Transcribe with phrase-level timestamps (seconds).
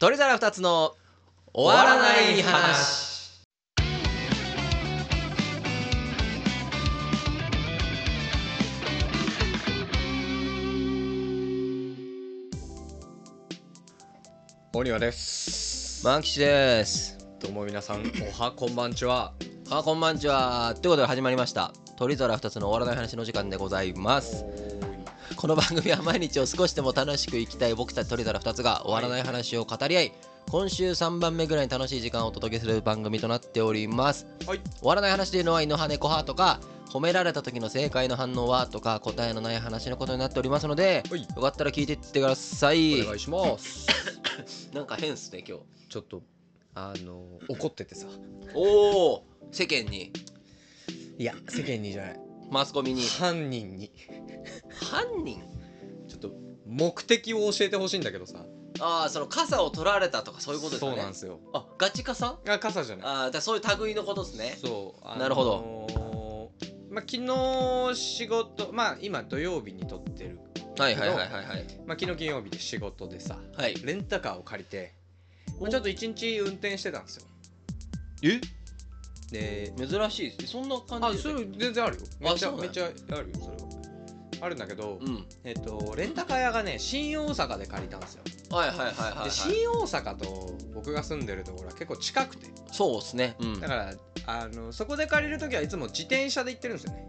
[0.00, 0.94] 鳥皿二つの
[1.52, 3.44] 終わらない話。
[14.72, 16.02] オニワです。
[16.02, 17.18] マンキシです。
[17.38, 19.34] どうも皆さんおはこんばんちは。
[19.68, 20.74] あこんばんちは。
[20.80, 21.74] ということで始まりました。
[22.00, 24.46] 鳥皿二つの終わらない話の時間でございます
[25.40, 30.12] この番組は毎日を少しでも楽しく生きたい僕たち鳥皿2つが終わらない話を語り合い、
[30.50, 34.26] 今週3番目ぐらいに楽しい時間をお届けする番組となっております。
[34.46, 41.22] はい終わらない話というのは犬派猫派とか褒められた時の正解の反応はとか答えのない話のことになっておりますのではい。
[41.22, 43.00] よかったら聞いていってください。
[43.00, 43.86] お願いします。
[44.74, 45.64] なんか変っすね今日。
[45.88, 46.22] ちょっと
[46.74, 48.08] あの怒っててさ。
[48.54, 50.12] おお世間に。
[51.16, 52.20] いや世間にじゃない。
[52.50, 53.06] マスコミに。
[53.06, 53.90] 犯人に
[54.80, 55.42] 犯人？
[56.08, 56.30] ちょっと
[56.66, 58.44] 目的を教えてほしいんだけどさ。
[58.82, 61.40] ああその傘を取られたとかそういうことですかねそうなんですよ。
[61.52, 62.38] あガチ傘？
[62.48, 63.06] あ傘じゃない。
[63.06, 64.56] ああだそういう類のことですね。
[64.60, 66.50] そう、あのーなるほど。
[66.90, 67.24] まあ昨
[67.92, 70.38] 日仕事まあ今土曜日に撮ってる
[70.78, 71.66] はいはいはいはいはい。
[71.86, 73.74] まあ昨日金曜日で仕事でさはい。
[73.84, 74.94] レンタカーを借りて、
[75.60, 75.66] まお。
[75.66, 77.26] あ、ちょっと一日運転してたんですよ。
[78.22, 78.40] え？
[79.30, 82.02] で珍しいそんな感あじでそれ全然あるよ。
[82.18, 83.69] めっちゃめっちゃあるよそれは
[84.40, 85.24] あるんだけど、うん。
[85.44, 88.22] えっとレンタカー屋がね新大阪で借りたんですよ。
[88.50, 92.46] はいはいはいはい、はい、で新大阪と僕が住んでるところは結構近くて。
[92.72, 93.36] そうですね。
[93.40, 93.60] うん。
[93.60, 93.94] だから
[94.26, 97.08] あのそこで借りる時はいつも自転車で行ってるんですよね。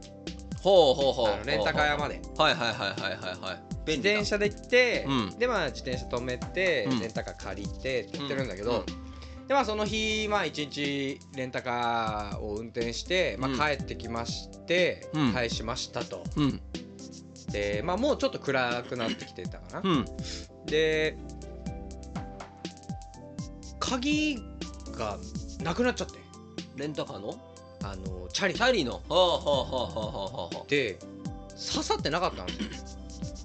[0.62, 1.28] ほうほうほう。
[1.34, 2.22] あのレンタカー屋まで。
[2.38, 3.72] はいはいはいはいはいはい。
[3.86, 4.12] 自便利だ。
[4.12, 5.40] 転車で行って、うん。
[5.40, 7.00] でまあ自転車止めて、うん。
[7.00, 9.48] レンタカー借りてって言ってるんだけど、うん。
[9.48, 13.62] でまあその日まあ一日レンタカーを運転して、まうん。
[13.62, 15.34] あ、帰ってきまして、うん。
[15.34, 16.24] 返しましたと。
[16.38, 16.52] うん。
[16.52, 16.62] で
[17.84, 20.06] まあもうちょっと暗くなってきてたかな、うん。
[20.66, 21.18] で
[23.80, 24.40] 鍵
[24.98, 25.18] が
[25.64, 26.20] なくなっちゃって。
[26.78, 27.36] レンタカーの？
[27.84, 28.54] あのチャリ。
[28.54, 28.94] チャリの？
[28.94, 30.98] はあはあはあはあはあはで
[31.52, 32.70] 刺さってなかったんですよ。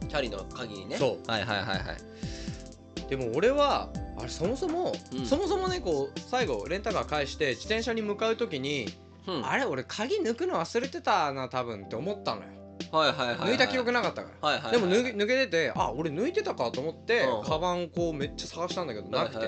[0.02, 0.96] あチャリの鍵にね。
[0.96, 1.30] そう。
[1.30, 3.08] はいはいはいはい。
[3.10, 3.88] でも俺は
[4.18, 5.26] あれそもそも、うん。
[5.26, 8.88] そもそもねこう最後レンタカー返して自転車に向かう時に、
[9.26, 9.46] うん。
[9.46, 12.48] あれ俺鍵抜くの忘れてたな多分って思ったのよ、
[12.92, 13.50] はいはいはいはい。
[13.52, 14.80] 抜いた記憶なかったから、はいはいはい。
[14.80, 17.44] でも抜け抜けててあ俺抜いてたかと思って、うん。
[17.44, 19.46] カバンこうめっちゃ探したんだけどなくて、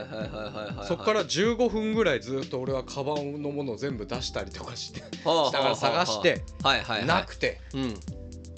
[0.87, 7.06] そっから15分ぐらいずっと俺はカバンのものを全部出したりとかしてはあだから探してはいはいはい。
[7.06, 7.61] なくて。
[7.75, 7.94] うん。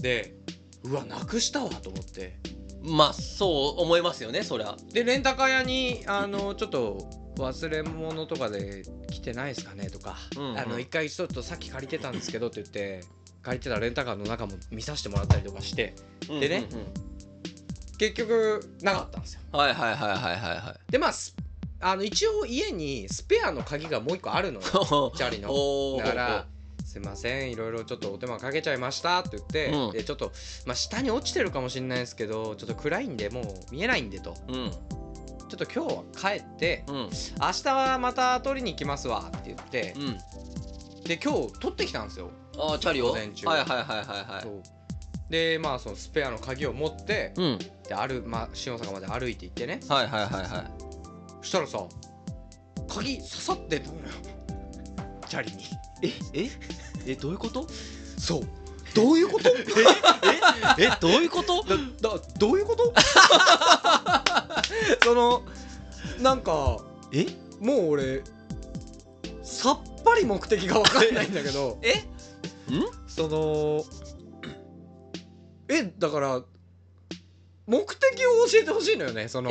[0.00, 0.34] で
[0.82, 2.38] うわなくしたわと思って。
[2.82, 4.74] まあそう思いますよねそりゃ。
[4.92, 7.06] でレンタカー屋にあのちょっと
[7.36, 10.58] 忘れ物とかで来てないですかねとか、うんうん。
[10.58, 13.04] あの一回ちょっとさっき借りてたんですけどって言って
[13.42, 15.94] 借りてたレンタカーの中も見させてもらったりとかして
[16.28, 16.86] でねうんうん。
[16.86, 17.10] うん
[18.00, 19.40] 結局なかったんですよ。
[19.52, 20.36] はいはいはいはいはい。
[20.38, 21.36] はいでまあす
[21.80, 25.12] あの一応家にスペアの鍵がもう一個あるのよ。
[25.16, 25.50] チャリの。
[25.98, 26.46] だから
[26.82, 29.92] 「すいませんいろいろちょっとお手間かけちゃいました」って言って、うん。
[29.92, 30.32] でちょっと、
[30.64, 34.70] まあ、下に落ちてるかもしれないですけどちょっと暗いんでもう見えないんでとうん。
[34.70, 36.94] ちょっと今日は帰ってうん。
[36.96, 37.10] 明
[37.64, 40.18] 日はまた取りに行きますわって言ってうん。
[41.04, 43.12] で今日取ってきたんですよ、あーチャリを？
[43.12, 43.46] はい午前中。
[43.46, 44.52] はいはいはいはいそう。
[45.30, 47.58] でまあそのスペアの鍵を持ってうん。
[47.88, 49.80] である、まあ、新大阪まで歩いて行ってね。
[49.88, 50.46] はいはいはいはい。
[51.42, 51.78] そしたらさ
[52.88, 53.94] 鍵刺さってたの。
[53.96, 54.00] よ
[55.28, 55.64] チャリに。
[56.02, 56.08] え
[56.44, 56.50] え？
[57.06, 57.66] えどういうこと？
[58.18, 58.40] そう。
[58.94, 59.48] どういうこと？
[60.78, 61.62] えどういうこと？
[61.62, 61.76] だ
[62.16, 62.92] だどういうこと？
[65.04, 65.42] その
[66.20, 66.78] なんか
[67.12, 67.26] え？
[67.60, 68.22] もう俺
[69.44, 71.78] さっぱり目的が分かんないんだけど。
[71.82, 71.92] え？
[71.94, 72.09] ん
[73.06, 73.84] その
[75.68, 76.42] えだから
[77.66, 79.50] 目的を教えてほしいのよねその。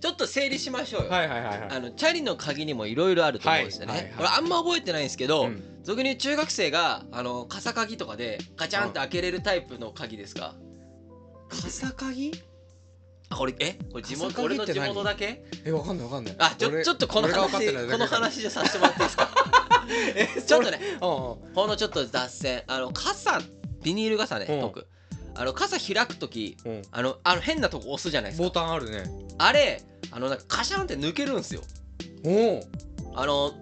[0.00, 1.08] ちょっと整理しましょうよ。
[1.08, 1.68] いはいはいはい。
[1.70, 5.62] あのチャリの鍵にもいろいろあると思うんですよね、はいはいはい俺あんま覚えてないんですけど、うん。
[5.82, 10.54] 俗に言う中学生があの傘鍵とかでガチャンって開けれるタイプの鍵ですか、
[11.48, 12.30] 傘鍵？
[13.30, 13.76] あこれえ？
[13.90, 15.42] これ地元傘俺の地元だけ？
[15.64, 16.36] えわかんないわかんない。
[16.38, 19.30] あちょ俺ちょっとこの俺が分かって話ないだけこの話でさせてもらっていいですか？
[19.46, 19.47] え
[20.46, 22.62] ちょっとねほんのちょっと脱線。
[22.66, 23.40] あの傘
[23.82, 24.60] ビニール傘ねうん。
[24.60, 24.86] 僕
[25.34, 26.82] あの傘開く時うん。
[26.90, 29.04] あのあの変なとこ押すじゃないですボかタンあるね。
[29.38, 31.62] あれあのなんかカシャンって抜けるんですよ。
[32.24, 32.64] おお
[33.14, 33.52] あの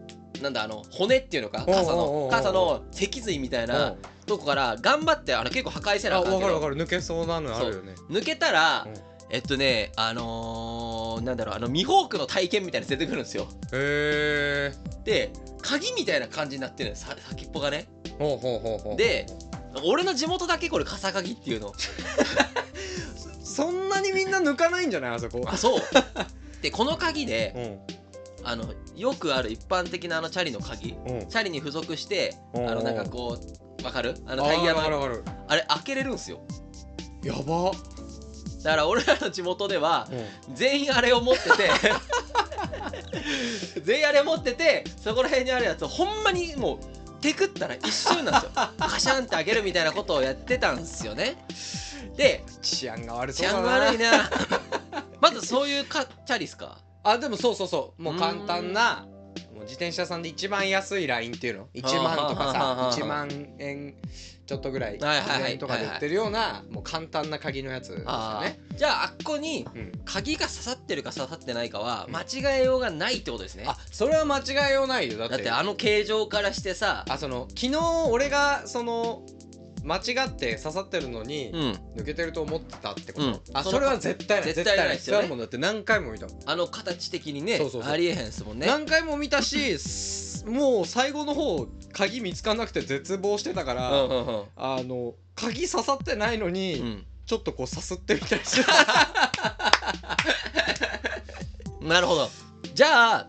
[0.43, 3.95] なんだあの骨っていうのか傘の傘の脊髄みたいな
[4.27, 6.39] とこから頑張ってあの結構破壊せなああかんけど。
[6.39, 6.77] 分かる分かる。
[6.77, 7.95] 抜けそうなのあるよね。
[8.11, 8.95] 抜けたら、うん。
[9.29, 13.49] えっとねあのー、なんだろうあのミホークの体験みたいなの出てくるんですよ。
[13.73, 14.75] へえ
[15.05, 15.33] で
[15.63, 17.89] 鍵みたいな感じになってるんですさ先っぽがね。
[18.19, 18.97] ほうほうほうほう。
[18.97, 19.27] で
[19.85, 21.73] 俺の地元だけこれ傘鍵っていうの。
[23.43, 25.11] そんなにみんな抜かないんじゃない？
[25.13, 25.43] あそこ。
[25.47, 25.81] あそう。
[25.81, 27.97] ってこの鍵でうん。
[28.49, 30.93] あのよくある一般的なあのチャリの鍵。
[31.07, 31.29] うん。
[31.29, 32.67] チャリに付属してあうん。
[32.67, 33.39] のなんかこ
[33.81, 34.15] うわかる？
[34.27, 34.83] あのあタイヤの。
[35.49, 36.41] あれ開けれるんすよ。
[37.23, 37.73] やば
[38.67, 40.09] だから俺らの地元では
[40.49, 40.55] うん。
[40.55, 41.71] 全員あれを持ってて
[43.83, 48.51] 全員あれを持っててそこら辺にあるやつをほんまにもうテクったら一瞬なんですよ。
[48.79, 51.37] カシャンって開けるみたいなことをやってたんですよね。
[52.17, 54.31] で治安が悪そう治安悪いな。
[55.21, 56.79] まずそういうかチャリっすか？
[57.05, 58.03] あでもそうそうそう。
[58.03, 59.07] もう簡単な
[59.55, 63.29] もう自転車さんで一番安いラインっていうの？1万とかさ1万
[63.59, 63.95] 円
[64.47, 68.77] ちょっとぐらいはいはいはい円とかで売ってるようなもう簡単な鍵のやつですよあねー。
[68.77, 69.93] じゃああっこにうん。
[70.05, 72.17] 鍵が刺さってるか刺さってないかはうん。
[72.17, 75.19] 間違えようがないってことですね、あそれは間違いようないよ。
[75.29, 77.77] だってあの形状からしてさあその昨日
[78.11, 79.23] 俺がその
[79.87, 81.61] 間違って刺さってるのにうん。
[81.97, 84.53] 抜けてると思ってたってこと、あそれは絶対ない。
[84.53, 85.29] 絶対ないですよね。
[85.29, 86.27] もうだって何回も見た。
[86.45, 88.67] あの形的にねありえへんっすもんね。
[88.67, 93.89] 何回も見たしす もう最後の方鍵見つかんなくて絶望してたから、
[94.57, 97.07] あの鍵刺さってないのに、うん。
[97.27, 98.71] ちょっとこうさすってみたりして
[101.83, 102.31] なるほど。
[102.73, 103.29] じゃあ、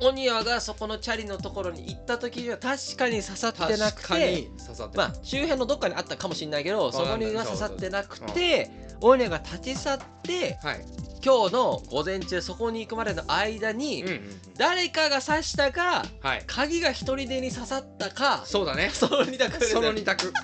[0.00, 4.48] オニワがそこのチャリのところに行った時には確かに刺さってなくて
[4.94, 8.70] まあ周辺のどっかにあったかもしれないけどそこには刺さってなくて
[9.00, 10.84] オニワが立ち去ってはい、
[11.24, 14.20] 今日の午前中そこに行くまでの間に、うんうんうん、
[14.58, 16.42] 誰かが刺したかはい。
[16.46, 18.90] 鍵が一人手に刺さったかそうだね。
[18.92, 20.32] その二択その二択。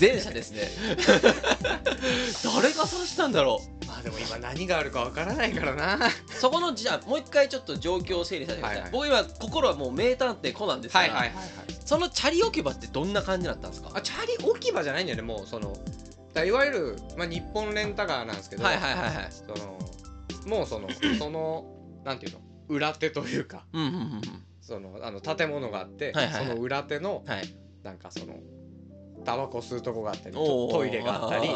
[0.00, 0.68] 前者ですね。
[2.44, 3.68] 誰が刺したんだろう？
[3.72, 5.98] まあでも今何があるかわからないからな。
[6.28, 11.32] そこのじゃあもう一回ちょっと状況を整理させてください、はいはい僕今心はもう名探偵コナンですから、はいはい
[11.84, 13.90] そのチャリ置き場ってどんな感じだったんですか？
[13.94, 15.74] あチャリ置き場じゃないんだよねもうその
[16.34, 19.28] だいわゆる、まあ、日本レンタカーなんですけど、はいはいはいはい。
[19.30, 19.78] その
[20.58, 21.64] もうその その
[22.04, 24.20] なんていうの裏手というかうんうんうんうん。
[24.60, 26.46] そのあの建物があって、はいはいはい。
[26.48, 27.54] その裏手のはい。
[27.82, 28.34] なんかその
[29.24, 31.48] タバコ吸うとこがあったりトトイレがあったり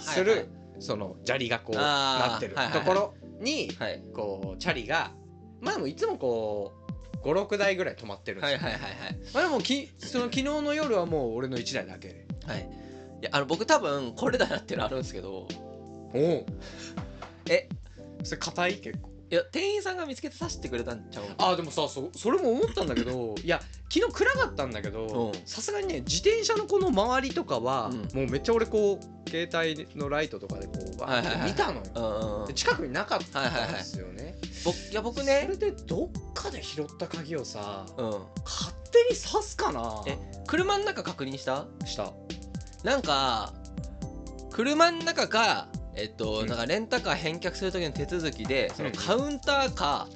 [0.00, 0.48] する
[0.78, 3.68] その砂利がこうなってるところに
[4.12, 5.12] こうチャリが
[5.60, 6.72] まあでもいつもこ
[7.22, 9.18] う56台ぐらい止まってるんですよ、はいはいはいはい。
[9.32, 12.08] まあでもきその昨日の夜はもう俺の1台だけ。
[12.08, 12.68] ではい。
[13.22, 15.48] いやあの僕多分これだなっていうのあるんですけど。
[16.12, 16.46] おお
[17.48, 17.68] え？
[18.22, 18.74] それ硬い？
[18.76, 21.24] 結構いや店員さんが見つけて刺してくれたんちゃう？
[21.38, 23.60] あーでもさそそれも思ったんだけど いや
[23.92, 25.40] 昨日暗かったんだけどうん。
[25.44, 27.98] さすがにね自転車のこの周りとかは、うん。
[28.14, 32.00] もうめっちゃ俺こう携帯のライトとかでこうバーはいはいはい見たのよ、う
[32.38, 32.46] んうん。
[32.46, 38.10] で近くになかったんですよね、僕いや僕そねれでどっかで拾った鍵をさうん。
[38.44, 40.04] 勝手に刺すかな？
[40.06, 40.16] え
[40.46, 41.66] 車の中確認した？
[41.84, 42.12] した。
[42.84, 43.52] なんか
[44.52, 46.46] 車の中かえっと、うん。
[46.46, 48.94] なんかレンタカー返却する時の手続きでそのうん。
[48.94, 50.08] カウンターか、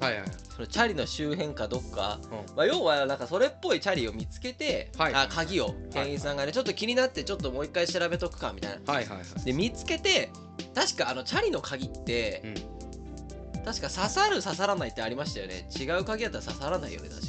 [0.55, 2.55] そのチャリの周辺かどっか、うん。
[2.55, 5.13] まあ、要はなんかそれっぽいチャリを見つけて、はい。
[5.13, 8.93] あ鍵を店員さんがねちょっと気になってちょっともう一回調べとくかみたいな。
[8.93, 9.45] はいはいはい。
[9.45, 10.31] で見つけて
[10.75, 12.43] 確かあのチャリの鍵って、
[13.65, 15.67] 確か刺さる刺さらないってありましたよね。
[15.79, 17.28] 違う鍵だったら刺さらないよね確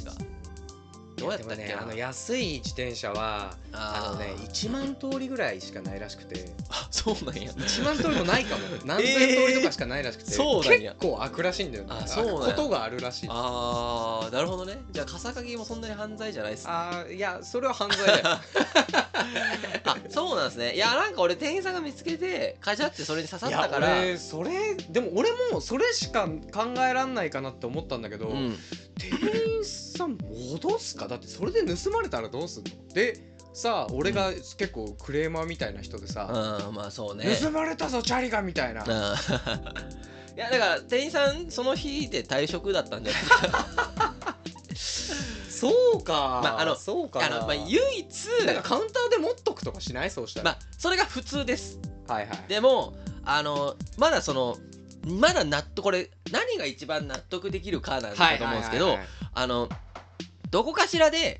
[1.21, 1.67] どうやったっけな？
[1.67, 6.51] でもねあの安い自転車はああーのね1万通りぐらいしかないらしくて。
[6.69, 7.51] あそうなんや。
[7.51, 8.61] 1万通りもないかも。
[8.85, 10.91] 何千通りとかしかないらしくて、そうなんや。
[10.93, 11.89] 結構開くらしいんだよね。
[12.01, 13.29] あそうことがあるらしい。
[13.29, 14.81] あーなるほどね。
[14.91, 16.71] じゃあ傘鍵もそんなに犯罪じゃないっすね。
[16.73, 18.21] あーいやそれは犯罪だよ。
[19.85, 20.75] あそうなんですね。
[20.75, 23.99] いやなんか俺店員さんが見つけてカチャってそれに刺さったから。
[23.99, 28.57] 俺それでも俺もそれしか考えらんないかなって思ったんだけど、うん。
[28.97, 31.07] 店員さん戻すか？
[31.07, 32.69] だってそれで盗まれたらどうすんの？
[32.93, 33.17] で
[33.53, 37.25] さ俺が結構クレーマーみたいな人でさ、うんまあそうね。
[37.41, 38.89] 盗まれたぞチャリがみたいな、うん。
[40.37, 43.21] いやだから店員さんその日で退職だったんじゃない
[45.49, 45.69] そ
[45.99, 47.19] うか、まああのそうか。
[47.19, 50.09] なあの、まあ、唯一なんかカウンターで持っとくとかしない？
[50.09, 51.77] そうしたら、まあそれが普通です。
[52.07, 52.43] はいはい。
[52.47, 52.93] でも
[53.25, 54.57] あのまだその
[55.05, 58.97] まだ納得これ何が一番納得できるかなんだと思うんですけど
[59.33, 59.69] あの
[60.51, 61.39] どこかしらで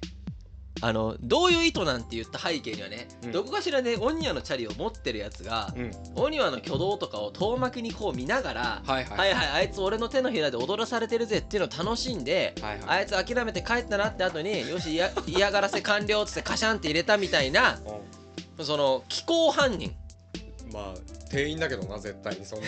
[0.84, 3.32] あのどういう意図なんて言った背景にはね、うん。
[3.32, 5.92] どこかしらでオニアのチャリを持ってるやつが、うん。
[6.16, 9.18] オニアの挙動とかを遠巻きにこう見ながら、はいはい。
[9.18, 12.84] はいはいあいつ俺の手のひらで踊らされてるぜっていうのを楽しんで、はいはい。
[12.88, 17.80] あいつ諦めて帰ったなって後によし嫌 嫌がらせ完了っつってカシャンって入れたみたいな
[18.60, 19.94] その気候犯人。
[20.74, 22.68] まあ店員だけどな絶対にそんな。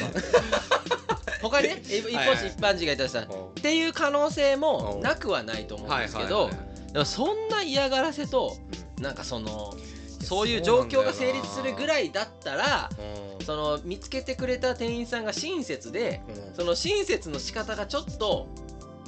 [1.42, 2.38] 他にね 一一はいはい。
[2.38, 3.34] 方一般人がいたらさ、う。
[3.34, 5.00] んっていう可能性もう。
[5.00, 6.50] んなくはないと思うんはいですけど
[6.94, 8.56] でもそんな嫌がらせと
[9.00, 9.74] なんかその
[10.22, 12.90] そういう状況が成立するぐらいだったら
[13.40, 16.56] うんその見つけてくれた店員さんが親切でうん。
[16.56, 18.48] その親切の仕方がちょっと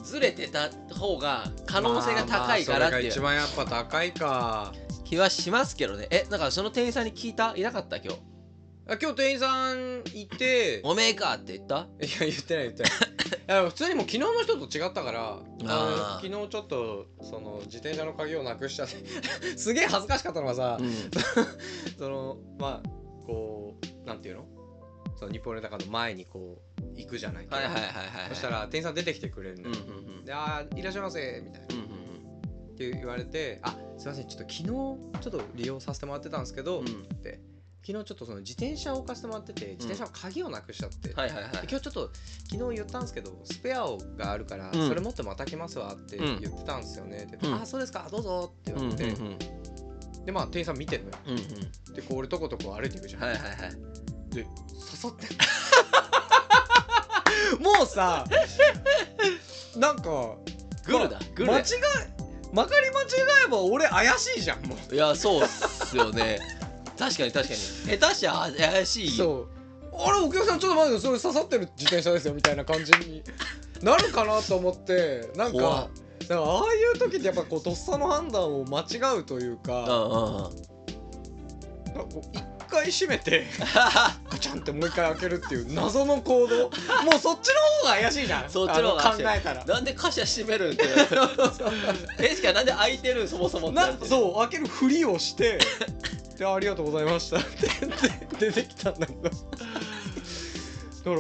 [0.04, 3.22] ずれてた方が可能性が高いからっていう。
[3.22, 4.74] まあまあそれが一番やっぱ高いか。
[5.06, 6.08] 気はしますけどね。
[6.10, 7.54] えだからその店員さんに聞いた？
[7.56, 8.20] いなかった今日
[8.88, 10.82] あ今日店員さんいて。
[10.84, 11.76] おめえかって言った？
[12.00, 12.92] いや言ってない言ってない。
[13.48, 18.96] いや普通にもう昨日の人と違ったからあ昨日ちょっとその自転車の鍵をなくしちゃって。
[19.58, 20.92] すげえ恥ずかしかったのがさ、うん。
[21.98, 22.90] そのまあ
[23.26, 24.46] こうなんていうの？
[25.18, 30.26] その日本レンタカーの前にこう行くじゃないはいはいはいはいそしたら店員さん出てきてくれるんだうんよ、うんうん。
[30.26, 31.68] であーいらっしゃいませみたいな。
[31.76, 31.86] うんうん。
[32.74, 36.86] って言われてあすいませんちょっと昨日ちょっと利用させてもらってたんですけど、うん。
[36.86, 36.90] っ
[37.24, 37.40] て
[37.86, 41.52] 昨日ちょっとその自転車を置かせてもらってて自転車の鍵をなくしちゃって、はいはいはい。
[41.52, 42.10] で今日ちょっと
[42.52, 43.86] 昨日言ったんですけどスペア
[44.18, 46.42] があるから、うんそれ持ってまた来ますわってうん。
[46.42, 47.28] 言ってたんですよね。
[47.44, 47.54] うん。
[47.54, 49.38] あそうですかどうぞって言われて、うんうんうん
[50.26, 51.18] でまあ店員さん見てるのよ。
[51.28, 51.46] うんうん。
[51.94, 53.52] でこう俺とことこ歩いていくじゃん、はいはいはい。
[54.34, 54.50] で刺
[54.98, 55.30] さってん
[57.62, 58.26] もうさ
[59.78, 60.36] なんか
[60.88, 61.66] グルだグル間違え
[62.52, 63.06] まかり間違
[63.46, 64.96] えば俺怪しいじゃんもう。
[64.96, 66.40] いやそうっすよね
[66.98, 67.60] 確かに確かに。
[68.00, 69.10] 下手しゃ怪しい？
[69.12, 69.48] そう。
[69.98, 73.24] あれお客さんちょっと待ってそれ刺さってる自転車ですよみたいな感じに。
[73.82, 75.90] なるかなと思ってなん怖か
[76.22, 80.54] だからああいう時ってやっぱこうとっさの判断を間違うといううんかうんうん。
[81.94, 82.44] なん一
[82.76, 83.46] 回閉めて
[84.30, 86.64] ガチャンってもう一回開けるっていう謎の行動。
[86.64, 86.70] も
[87.16, 88.50] うそっちの方が怪しいじゃん。
[88.50, 89.66] そっちの方が考えたら。
[89.66, 90.84] なんで貨車閉めるんって
[92.20, 95.60] えしかなんで開いてるんそもそもなそう開けるふりをして
[96.38, 97.70] でありがとうございましたって
[98.40, 99.22] 出てきたんだけど。
[99.24, 99.38] だか
[101.06, 101.16] ら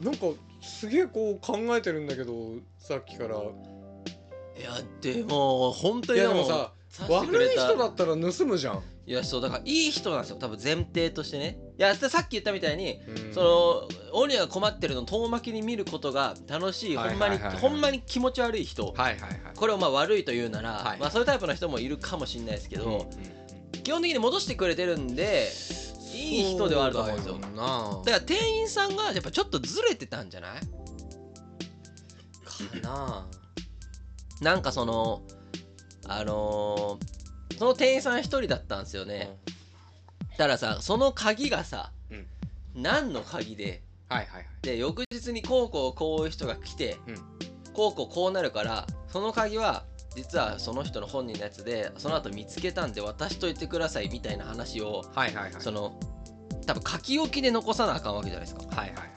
[0.00, 0.26] なんか
[0.60, 2.32] すげえこう考えてるんだけど
[2.78, 3.36] さっきから。
[4.58, 4.70] いや
[5.02, 6.72] でも本当いにでもやでもさ
[7.10, 10.36] 悪い人だったら盗むじゃん、いやそうだからいい人なんですよ。
[10.36, 11.58] 多分前提としてね。
[11.78, 13.34] いやさっき言ったみたいにうん。
[13.34, 18.86] そのオニアが困ってるのを遠巻きに見ることが楽しいほんまにほんまに気持ち悪い人。
[18.86, 19.40] はいはいはい。
[19.54, 20.98] これをまあ悪いと言うなら、はい。
[20.98, 23.06] まあそういうタイプの人もいるかもしれないですけど、うんうん
[23.84, 25.48] 基本的に戻してくれてるんで
[26.12, 27.38] いい人ではあると思うんですよ。
[27.38, 30.60] だから店員さんがやっぱちょっとずれてたんじゃない？
[32.80, 33.28] かな。
[34.40, 35.22] なんかその
[36.08, 37.15] あのー
[37.58, 39.36] その店員さん一人だったんですよね、
[40.36, 42.26] たださその鍵がさ、うん。
[42.74, 44.46] 何の鍵ではいはいはい。
[44.62, 47.16] で翌日にこうこうこういう人が来て、うん。
[47.72, 49.84] こうこうこうなるからその鍵は
[50.14, 55.62] 実はその人の本人のやつでその後見つけたんで渡しといてくださいみたいな話をはいはいはい。
[55.62, 55.98] その
[56.66, 58.62] 多分書き置きで残さなあかんわけじゃないですか。
[58.74, 59.08] はいはいはい。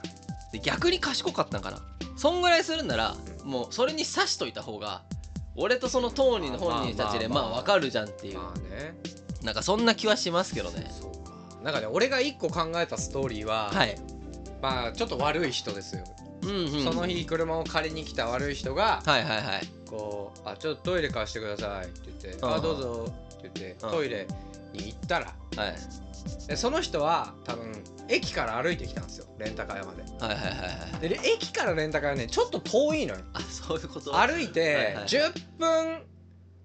[0.51, 1.79] で逆に賢かったんかな。
[2.15, 3.15] そんぐらいするんなら、
[3.46, 5.03] もうそれに刺しといた方が
[5.60, 7.58] 俺とその当人の本人たちでままあまあまあ。
[7.58, 8.38] あわかるじゃんっていう。
[8.38, 8.96] まあね。
[9.44, 10.92] なんかそんな気はしますけどね。
[11.00, 11.34] そうか。
[11.63, 13.98] なんかね俺が一個考えたストーリーは、はい。
[14.62, 16.04] まあちょっと悪い人ですよ、
[16.44, 16.56] うんうん。
[16.56, 19.68] うんその日車を借りに来た悪い人がはいはいはい。
[19.89, 23.06] こう「あちょっとトイレ貸してください」って言って「うんあどうぞ」
[23.39, 24.28] って言ってうんトイレ
[24.74, 25.75] に行ったらはい
[26.48, 27.72] でその人は多分
[28.08, 29.28] 駅から歩いてきたんですよ。
[29.38, 30.02] レンタカー屋まで。
[30.02, 31.00] はいはいはいはい。
[31.02, 33.22] でで駅からレンタカー屋ねちょっと遠いのよ。
[33.34, 34.18] あそういうこと？
[34.18, 36.04] 歩いてはいはい10分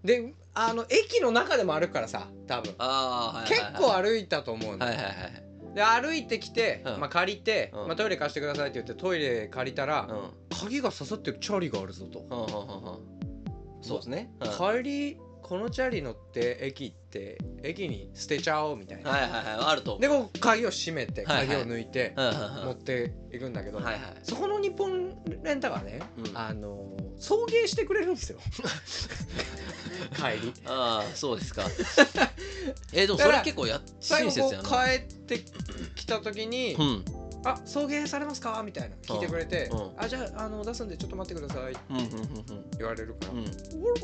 [0.02, 2.74] であの駅の中でも歩くからさ多分。
[2.78, 3.82] ああはい結はいはい。
[3.82, 4.92] 構歩いたと思うんだよ。
[4.92, 5.44] はいはいはい
[5.74, 7.00] で歩いてきて、うん。
[7.00, 7.88] まあ、借りて、うん。
[7.88, 10.30] まあ、トイレ貸してくださいって言ってトイレ借りたら、うん。
[10.56, 13.82] 鍵が刺さってるチャリがあるぞと、うんうんうんうん。
[13.82, 14.50] そうですね、うん。
[14.50, 21.48] 帰りこのチャリ乗って駅行って駅に捨てちゃおうみたいな、はいはいはいあるとでこう鍵を閉めてはいはい。
[21.48, 24.02] 鍵を抜いて持っていくんだけど、うんはいはい。
[24.22, 26.38] そこの日本レンタカーね、うん。
[26.38, 28.38] あの送迎してくれるんですよ。
[30.16, 30.54] 帰り。
[30.64, 31.66] ああそうですか。
[32.94, 34.86] えでもそれ結構や最後こう親切やな。
[34.86, 35.44] 帰って
[35.94, 37.04] きた時にうん
[37.44, 41.80] 「あ送迎されますか?」みたいな聞いてくれてうんうん「あじゃああの出すんでちょっと待ってください」って
[42.78, 43.34] 言われるから。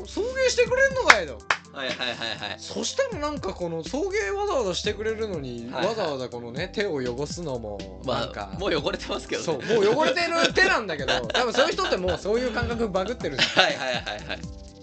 [0.05, 1.37] 送迎してくれんのかいと
[1.73, 2.55] はいはいはいはい。
[2.59, 14.39] そしたらなんかこの送迎わざわざしてくれるのに、わざわざこのね手を汚すのもまなんか、あもう汚れてますけどそうねもう汚れてる手なんだけど 多分そういう人ってもうそういう感覚バグってるじゃんっはいはいはいはい。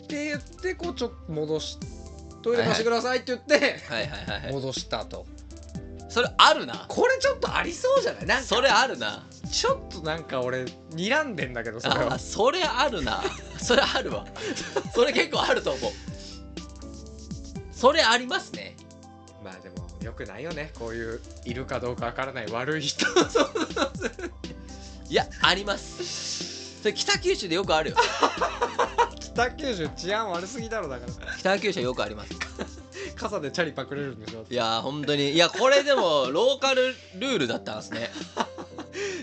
[0.08, 1.78] て言ってこうちょっと戻し
[2.42, 4.52] トイレ貸してくださいって言ってはいはいはいはい。
[4.52, 5.26] 戻したと
[6.08, 6.86] それあるな。
[6.88, 8.26] これちょっとありそうじゃない？
[8.26, 8.44] なんか。
[8.44, 9.26] それあるな。
[9.50, 12.14] ちょっとなんか俺睨んでんだけどそれは。
[12.14, 13.22] あそれあるな。
[13.58, 14.26] それあるわ。
[14.94, 15.92] それ結構あると思う。
[17.72, 18.76] それありますね。
[19.44, 20.72] まあでもよくないよね。
[20.78, 23.06] こういういるかどうかわからない悪い人。
[25.10, 26.80] いやあります。
[26.80, 27.96] それ北九州でよくあるよ。
[29.20, 31.36] 北九州治安悪すぎだろだから。
[31.36, 32.32] 北九州はよくあります
[33.18, 34.44] 傘でチャリパクれるんでしょ？
[34.48, 35.30] いやー本当に。
[35.32, 38.10] いやこれでも ローカルルールだったんですね。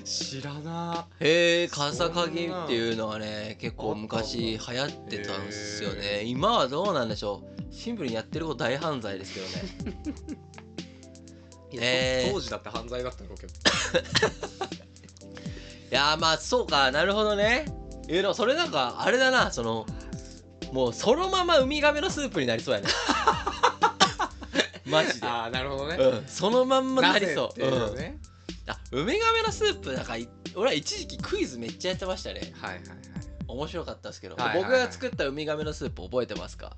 [0.04, 1.08] 知らな。
[1.20, 6.24] へえ傘鍵っていうのはね結構昔流行ってたんですよね。
[6.26, 7.74] 今はどうなんでしょう。
[7.74, 9.98] シンプルにやってること大犯罪ですけどね。
[11.78, 12.34] えー。
[12.34, 13.56] 当時だって犯罪だったろうけどい
[15.92, 16.92] やーまあそうか。
[16.92, 17.66] なるほどね。
[18.08, 19.52] えーでもそれなんかあれだな。
[19.52, 19.86] その
[20.72, 22.88] もうそのままウミガメのスープになりそうやね
[24.90, 25.28] マジで。
[25.28, 25.96] ああなるほどね。
[25.96, 26.28] うん。
[26.28, 27.96] そのまんまなりそうううん。
[27.98, 28.20] ね
[28.68, 32.54] あウミガメのスープなんかい俺は一時期クイズめっちゃやってましたね。
[32.60, 32.98] はいはいはい。
[33.48, 34.64] 面白かったですけど、はいはいはい。
[34.64, 36.76] 僕が作ったウミガメのスープ覚えてますか？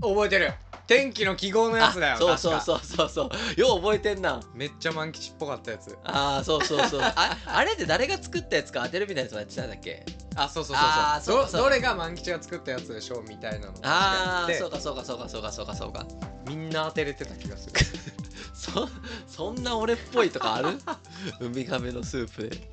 [0.00, 0.52] 覚えてる
[0.86, 3.60] 天気の記号のやつだよあそうそううそうそうそう。
[3.60, 4.40] よう覚えてんな。
[4.54, 5.96] めっちゃ万吉っぽかったやつ。
[6.02, 7.00] ああそうそうそう。
[7.00, 10.04] ああれって誰が作ったやつか当てるみたいなやつもやってたんだっけ？
[10.34, 10.86] あそうそうそう
[11.22, 11.42] そう。
[11.44, 16.04] そうそうどどれが万吉が作ったやつでしょうみたいなのをああでそうかそうかそうかそうかそうかそうか
[16.48, 17.74] みんな当てれてた気がする。
[18.52, 18.88] そ
[19.28, 20.70] そんな俺っぽいとかある？
[21.40, 22.68] ウミガメのスープで。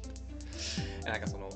[1.05, 1.49] なんかその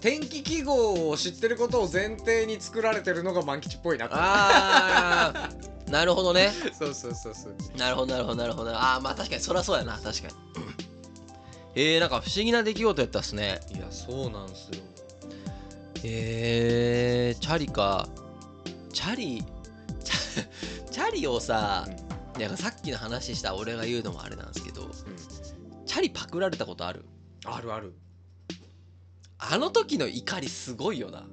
[0.00, 5.50] 天気記号を知ってることを前提に作られてるのが万吉っぽいなああ
[5.90, 6.52] なるほどね。
[6.78, 7.54] そうそうそうそう。
[7.76, 8.70] なるほどなるほどなるほど。
[8.70, 10.34] ああまあ確かにそりゃそうやな確かに。
[11.74, 13.60] えー、なんか不思議な出来事やったっすね。
[13.74, 14.82] いやそうなんすよ。
[16.04, 18.08] えー、チャリか。
[18.92, 19.44] チャリ
[20.04, 21.86] チャチャリをさ、
[22.38, 24.88] なんかさっきの話した俺が言うのもあれなんですけど
[25.86, 27.04] チャリパクられたことある？
[27.44, 27.94] あるある
[29.40, 31.26] あの時の怒りすごいよな。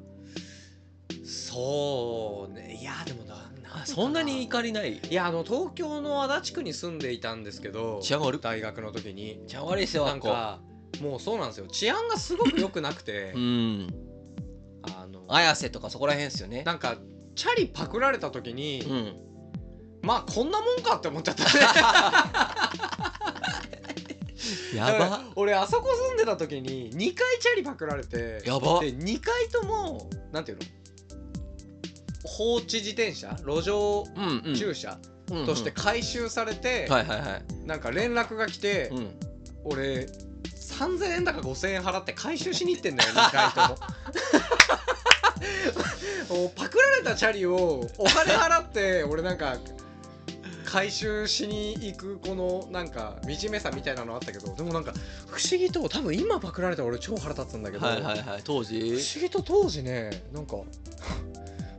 [1.25, 2.77] そうね。
[2.81, 3.35] いやでもな
[3.73, 4.97] あそんなに怒りない？
[4.97, 9.43] いやあの東京の足立区に住んでいたんですけど治安悪大学の時に。
[9.47, 10.59] 治安悪いっすよなんか
[11.01, 11.67] もうそうなんですよ。
[11.67, 13.87] 治安がすごく良くなくてうん。
[14.83, 16.63] あの綾瀬とかそこら辺っすよね。
[16.63, 16.97] なんか
[17.35, 19.15] チャリパクられた時に、うん。
[20.01, 21.49] まあこんなもんかって思っちゃったね
[24.75, 25.23] やば。
[25.35, 28.79] 俺あそこ住んでた時に2回チャリパクられてやば。
[28.79, 30.63] で2回ともなんていうの
[32.23, 34.05] 放置自転車路上
[34.55, 34.97] 駐車
[35.31, 36.87] うんとして回収されて、
[37.65, 39.19] なんか連絡が来て、うん。
[39.65, 40.07] 俺
[40.45, 43.77] 3000円だか5000円払って回収しに行ってんだよ2回とも。
[46.55, 49.57] パクられたチャリをお金払って俺なんか
[50.69, 54.93] 回収しに行くこのなんか惨めさみたいなのあったけどでもなんか
[55.27, 58.41] 不思議と多分今パクられたら俺超腹立つんだけど、はいはいはい。
[58.43, 58.79] 当時？
[58.79, 60.57] 不思議と当時ねなんか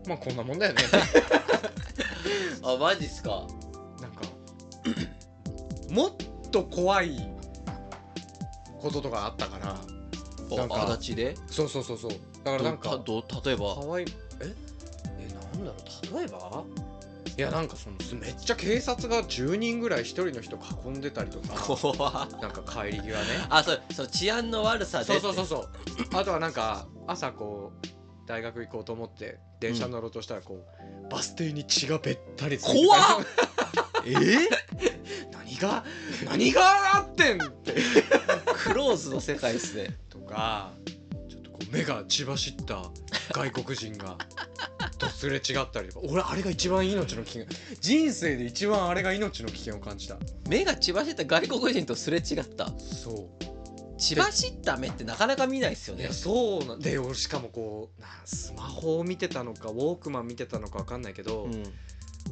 [0.07, 0.83] まあこんなもんだよね。
[2.64, 3.46] あマジっすか？
[4.01, 4.22] なんか
[5.90, 6.12] もっ
[6.51, 7.31] と怖い
[8.81, 11.37] こととかあったからなんかあ足立で？
[11.51, 12.11] そうそうそうそう。
[12.42, 12.98] だからなんか
[13.44, 13.74] 例えば？
[13.74, 14.07] かわい
[14.40, 14.55] え？
[15.20, 15.77] えなんだろ
[16.14, 16.64] う例えば？
[17.37, 21.55] いやなんかそのすめっちゃ警察が10人ぐらい一人の人囲んでたりとか。
[21.62, 22.31] 怖っ。
[22.41, 23.47] なんか帰り際ね。
[23.49, 25.05] あそうその治安の悪さで。
[25.05, 25.69] そうそうそうそう。
[26.14, 27.87] あとはなんか朝こう
[28.27, 30.67] 大学行こうと思って電車乗ろうとしたらこ
[31.07, 33.01] う、バス停に血がべったりついて怖っ。
[34.05, 34.11] え？
[34.11, 34.49] ー、
[35.33, 35.85] 何が？
[36.25, 37.75] 何があってんって。
[38.55, 39.97] クローズの世界っすね。
[40.11, 40.73] とか
[41.29, 42.91] ちょっとこう目が血走った
[43.33, 44.19] 外国人が
[44.98, 46.06] とすれ違ったりとか。
[46.08, 47.46] 俺あれが一番命の危険。
[47.80, 50.16] 人生で一番あれが命の危険を感じた。
[50.48, 52.68] 目が血走った外国人とすれ違った。
[52.78, 53.44] そう。
[53.98, 56.04] 血走った目ってなかなか見ないっすよね。
[56.04, 61.64] いやそうなんで俺しかもこうなスマホを見てたのかウォークマン見てたのか分かんないけど、うん。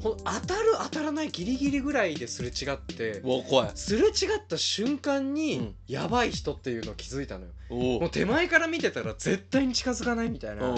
[0.02, 3.70] 当たる当たらないギリギリぐらいですれ違ってお怖い。
[3.74, 4.12] すれ違っ
[4.46, 5.74] た瞬間に、うん。
[5.88, 7.52] やばい人っていうのを気づいたのよ。
[7.70, 10.76] おもう手前から見てたら絶対に近づかないみたいな、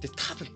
[0.00, 0.48] で多分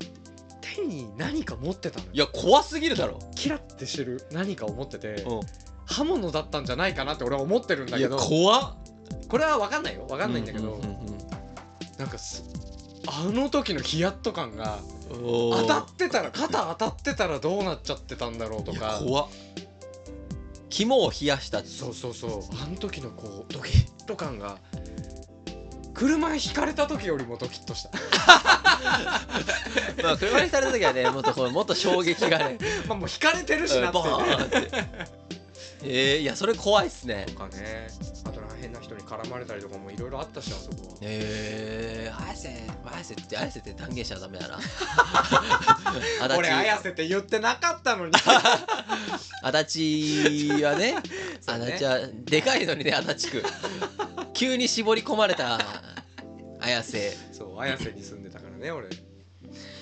[0.60, 2.10] 手に何か持ってたのよ。
[2.12, 3.18] いや怖すぎるだろ。
[3.36, 5.40] キラッてしてる何かを持っててう
[5.86, 8.76] 刃物だったんじゃないかなって俺は思ってるんだんいやけど怖っ。
[9.28, 10.06] これは分かんないよ。
[10.08, 11.04] 分かんないんだけど、ううんうん
[11.98, 12.42] なんかす
[13.06, 14.78] あの時のヒヤッと感が
[15.10, 19.28] 当たってたら肩当たってたらどうなっちゃってたんだろうといやか怖っ。
[20.70, 21.62] 肝を冷やした。
[21.64, 22.30] そうそうそう。
[22.60, 24.58] あの時のこうドキッと感が
[25.94, 27.90] 車ひかれた時よりもドキッとした。
[30.02, 32.58] まあ車にされた時はねもっとこうもっと衝撃がね。
[32.88, 33.94] まあもうひかれてるしなって。
[33.98, 34.70] ボーンって。
[35.86, 37.26] えー、いやそれ怖いっすね。
[37.28, 37.88] とかね
[38.24, 40.94] あとなんか変な人に絡まれたりとかもいろいろあったしあそこは。
[41.02, 44.58] えー、綾瀬綾瀬って綾瀬って断言しちゃダメだな。
[46.22, 48.12] 足俺立綾瀬って言ってなかったのに。
[49.42, 50.96] 足立はね。
[51.46, 53.44] 足立はでかいのにね足立区
[54.34, 55.58] 急に絞り込まれた
[56.60, 57.16] 綾瀬。
[57.32, 58.88] そう綾瀬に住んでたからね俺。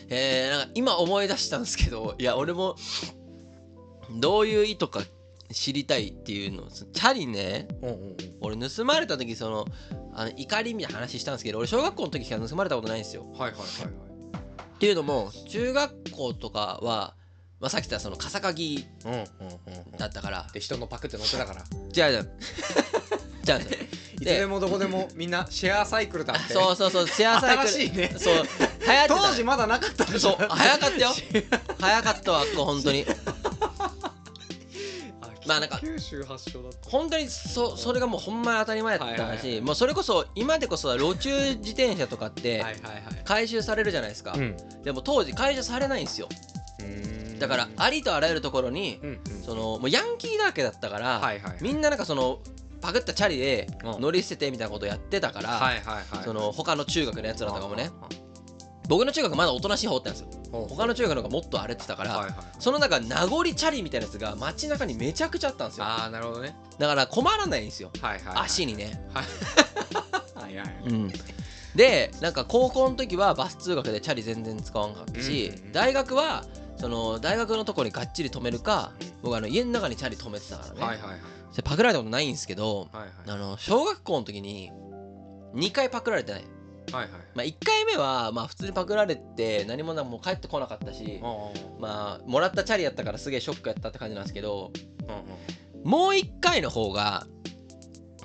[0.09, 2.77] えー、なんか今思い出したんですけどいや俺も
[4.11, 5.01] どういう意図か
[5.51, 8.17] 知りたいっていうのチャリねうんうんうん。
[8.41, 9.67] 俺盗まれた時その
[10.15, 13.25] あの怒りみたいな話したんですけど俺小学校の時から盗まれたことないんですよ。
[13.33, 13.93] はいはいはいはい。
[14.75, 17.15] っていうのも中学校とかは、
[17.61, 19.25] まあ、さっき言ったその笠鍵うんうんうん
[19.93, 19.97] うん。
[19.97, 20.49] だったから。
[20.53, 21.65] で人のパクって乗ってたから。
[21.91, 22.25] じゃあじゃあ
[23.45, 23.59] じゃあ
[24.23, 26.55] いつでもどこでもみんなシェアサイクルだって。
[26.55, 27.69] そうそうそうシェアサイクル。
[27.69, 28.15] 新しいね。
[28.17, 28.35] そう。
[28.35, 30.37] 流行当時まだなかったでしょ。
[30.39, 31.11] そう早かったよ。
[31.81, 33.05] 早かったわ本当に。
[35.45, 36.89] まあなんか九州発祥だった。
[36.89, 42.65] 本当にそそれがもうほんまに当たり前だったし、もうそれこそ今でこそ路中自転車とかって
[43.25, 44.57] 回収されるじゃないですか、うん。
[44.85, 46.29] でも当時回収されないんですよ。
[47.41, 49.01] だからありとあらゆるところに
[49.45, 51.57] そのもうヤンキーだらけだったから、はいはい。
[51.61, 52.39] みんななんかその
[52.83, 54.01] パクったチャリでうん。
[54.03, 55.83] 乗り捨ててみたいなことやってたから、
[56.25, 57.90] その他の中学のやつらとかもね
[58.88, 60.29] 僕の中学まだおとなしい方ってんですよ。
[60.68, 65.85] 他の中学の方がもっと荒れてたから、その中名残チャリみたいなやつが街中にめちゃくちゃあったんですよ。
[65.85, 66.55] ああなるほどね。
[66.79, 67.90] だから困らないんですよ。
[68.03, 71.12] はいはい足にね、はいはいうん、
[71.75, 76.45] でなんか高校の時はバス通学でチャリ全然使わんかったし、大学は
[76.77, 78.92] その大学のとこにがっちり止めるか
[79.23, 81.21] 僕あの家の中にチャリ止めてたからね、はいはいはい
[81.53, 84.73] それパクられたことないんですけどはいあの小学校の時に
[85.55, 86.45] 2回パクられてない、
[86.93, 87.11] はいはい。
[87.35, 91.21] まあ、1回目はまあ普通にパクられて何もなもう帰ってこなかったし
[91.79, 94.73] まあもらったチャリやったからすげえショックやったって感じなんですけど
[95.85, 97.27] もう1回の方が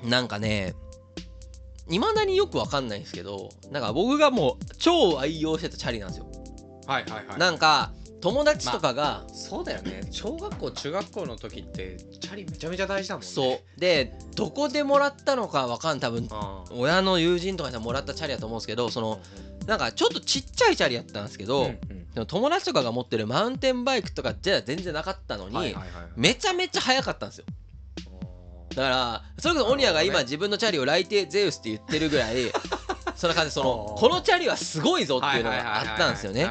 [0.04, 0.74] なんかね
[1.90, 6.28] いまだによくわかんないんですけどなんか僕がもう超愛用してたチャリなんですよ。
[6.86, 7.40] はいはいはい。
[7.40, 10.02] なんか友達とかが、そうだよね。
[10.12, 13.28] 小学校中学校の時ってチャリめちゃめちゃ大事だもんね。
[13.28, 13.80] そう。
[13.80, 16.28] でどこでもらったのかわかん多分
[16.72, 19.20] 親の友人とかにもらったチャリやと思うんですけどその
[19.68, 21.80] なんかちょっとちっちゃいチャリやったんですけど、うんうん
[22.18, 27.46] でも友達とかが持ってるマウンテンバイクとかじゃ全然なかったのに、はいはいはいめちゃめちゃ速かったんですよ。
[28.70, 32.36] だからそれこそオニアが今自分のチャリをライテゼウスって言ってるぐらい
[33.18, 36.44] そんな感じでそのこのチャリはすごいぞっていうのがあったんですよね。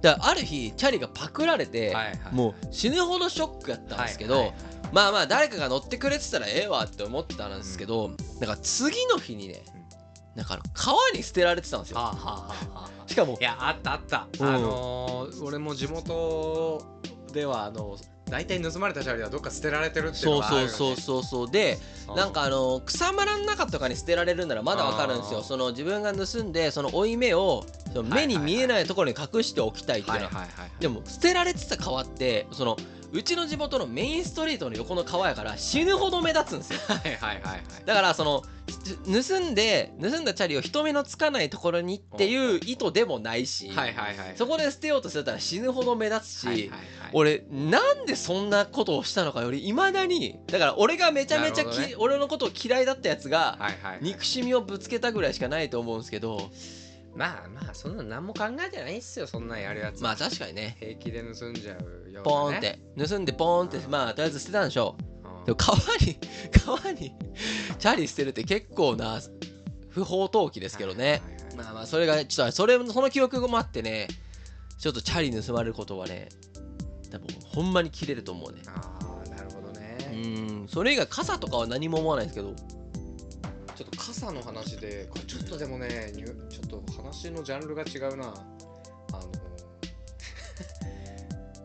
[0.00, 1.94] だからある日チャリがパクられて、
[2.32, 4.52] もう死ぬほどショックやったんですけど、
[4.92, 8.10] まあまあ誰かが乗ってくれてたらええわって思ってたんですけど、
[8.40, 9.62] なんか次の日にね
[10.34, 11.98] なんか川に捨てられてたんですよ。
[13.06, 14.48] しかもいやあったあった、うん。
[14.48, 16.84] あのー俺も地元
[17.32, 17.96] ではあの
[18.32, 20.68] 大体盗まれたチャリはどっか捨てられてるっていうそうのがあるよね。
[20.70, 21.78] そうそうそうそうで
[22.16, 25.34] なんかあの草むらの中とかに捨てられるならまだわかるんですあー。
[25.34, 30.24] よその自分が盗んでその負い目をその目に見えないところに隠しておきたいっていうの。
[30.24, 30.70] ははいはいはいはい。
[30.80, 32.76] でも捨てられてた川ってその
[33.12, 36.80] うちの地元のメインストリートの横の川やから死ぬほど目立つんですよ。
[36.88, 37.62] はいはいはいはい。
[37.84, 38.42] だからその
[39.04, 44.34] 盗んで盗んだチャリを人目のつかないところにっていう意図でもないし、はいはいはい。
[44.36, 46.78] そこで捨てようとしてたら死ぬほど目立つし、はいはいはい。
[47.12, 51.94] 俺なんでそんなことをしたのかよりいまだにだから俺がめちゃめちゃね。
[51.98, 53.58] 俺のことを嫌いだったやつが
[54.00, 56.50] 憎しみをぶつけたぐらいしかないと思うんですけど
[57.14, 60.02] まあまあそんなの何も考えてないっすよそんなんやるやつ。
[60.02, 60.76] まあ確かにね。
[60.80, 62.24] 平気で盗んじゃうよね。
[62.24, 62.78] ポーンって。
[62.96, 63.90] 盗んでポーンってうん。
[63.90, 65.42] まあとりあえず捨てたんでしょう。
[65.42, 65.44] ん。
[65.44, 66.18] でも川に
[66.64, 67.12] 川に
[67.78, 69.20] チャリ捨てるって結構な
[69.90, 71.20] 不法投棄ですけどね。
[71.56, 74.08] まあまあそれがちょっとそれその記憶もあってね
[74.78, 76.30] ちょっとチャリ盗まれることはね
[77.10, 78.62] 多分ほんまに切れると思うね。
[78.68, 79.98] ああなるほどうね。
[80.12, 80.68] ーん。
[80.68, 82.54] それ以外傘とかは何も思わないですけど
[83.82, 88.28] ちょっと傘の話でこれちょっとでもねちょっと話のジャンルが違うな。
[88.28, 89.22] あの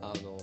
[0.09, 0.37] あの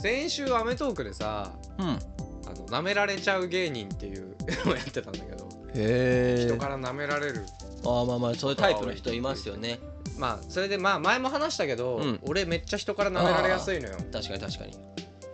[0.00, 1.86] 先週『アメトーーク』でさうん。
[1.86, 7.44] あの舐められちゃう芸人っていうのを やってたんだけど人から舐められる。
[7.84, 9.80] ああまあまあそういうタイプの人いますよね。
[10.16, 12.20] まあそれでまあ前も話したけど、うん。
[12.22, 13.96] 俺めっちゃ人から舐められやすいのよ。
[14.12, 14.72] 確かに確かに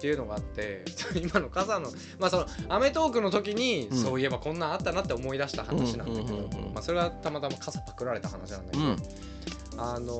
[0.02, 0.84] っていうのがあって
[1.14, 4.02] 今の傘のまあその『アメトーーク』の時に、うん。
[4.02, 8.96] そういえばこんなんあったなって思い出した話なんだけど、それはたまたま傘パクられた話なんだけど、うん。
[9.76, 10.18] あの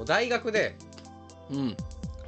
[0.00, 0.76] ー大学で
[1.48, 1.76] うん。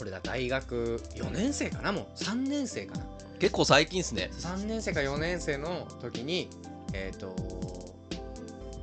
[0.01, 2.07] 俺だ大学4年生かなもう。
[2.22, 3.05] 3年生かな。
[3.40, 4.31] 結構最近っすね。
[4.33, 6.49] 3年生か4年生の時に
[6.92, 7.35] えっ、と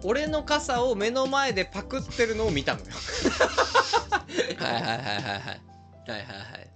[0.04, 2.88] 俺の傘を目の前でパクってるのを見たのよ。
[4.60, 5.62] はいはいはいはいはい。
[6.06, 6.73] はいはいはい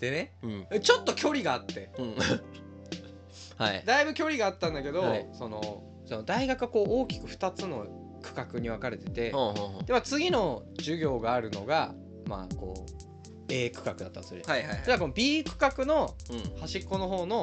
[0.00, 0.32] でね。
[0.42, 0.80] うん。
[0.80, 1.90] ちょっと距離があって。
[1.98, 2.14] うん。
[3.58, 3.84] はい。
[3.84, 5.28] だいぶ距離があったんだけど、はい。
[5.32, 7.86] そのその大学がこう大きく2つの
[8.22, 11.94] 区画に分かれてて、ほんでは次の授業があるのが
[12.26, 13.10] まあこう
[13.50, 14.82] A 区画だったとする、はいはいはい。
[14.84, 16.60] じゃあこの B 区画のうん。
[16.60, 17.42] 端っこの方の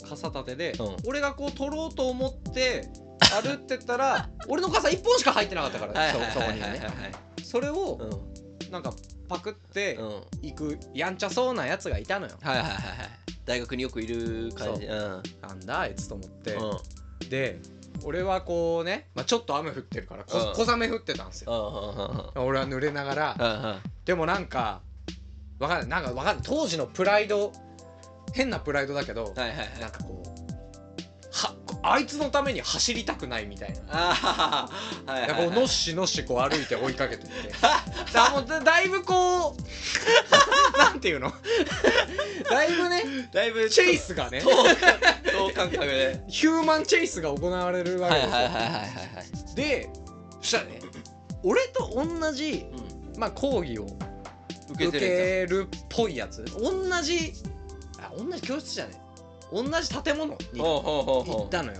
[0.00, 0.08] うん。
[0.08, 0.96] 傘立てで、うん。
[1.06, 2.88] 俺がこう取ろうと思って
[3.42, 6.80] 歩ってったら 俺の傘1本しか入ってなかったから、はいはいそそこにね。
[7.44, 8.70] それをうん。
[8.72, 8.94] なんか
[9.28, 9.98] パクって
[10.42, 12.34] 行くやんちゃそうなやつがいたのよ。
[12.40, 12.74] はいはいはい
[13.44, 14.84] 大学によくいる感じ。
[14.84, 14.94] う。
[14.94, 15.22] ん。
[15.40, 17.28] なんだあいつと思って、うん。
[17.30, 17.58] で
[18.04, 20.54] 俺はこうね、まあ、ちょっと雨降ってるからこうん。
[20.66, 22.32] 小雨降ってたんですよ。
[22.36, 23.80] 俺は濡れながら。
[24.04, 24.82] でもなんか
[25.58, 25.88] わかんない。
[25.88, 26.44] なんかわかんない。
[26.44, 27.52] 当時のプライド
[28.34, 29.80] 変なプライドだけど、はいはいはい。
[29.80, 30.37] なんかこうは
[31.92, 33.78] あいつのために走りたくないみたいな。
[33.90, 34.68] あ
[35.06, 37.52] あはいはいこうのっしのっしこう歩いて追いかけてって。
[38.12, 39.56] だもうだだいぶこう
[40.78, 41.32] なんていうの？
[42.50, 44.42] だいぶねだいぶチェイスがね。
[44.42, 46.22] 等間隔で。
[46.28, 49.22] ヒューマンチェイスが行われるわけですよ、はいはいはいはいはいは
[49.52, 49.54] い。
[49.54, 49.90] で
[50.40, 50.80] そしたらね
[51.42, 52.66] 俺と同じ、
[53.14, 53.88] うまあ、講義をん
[54.72, 56.44] 受受けてるっぽいやつ。
[56.44, 57.32] 同じ
[58.00, 59.07] あ同じ教室じゃね
[59.52, 61.78] 同じ建物に行ったのよ、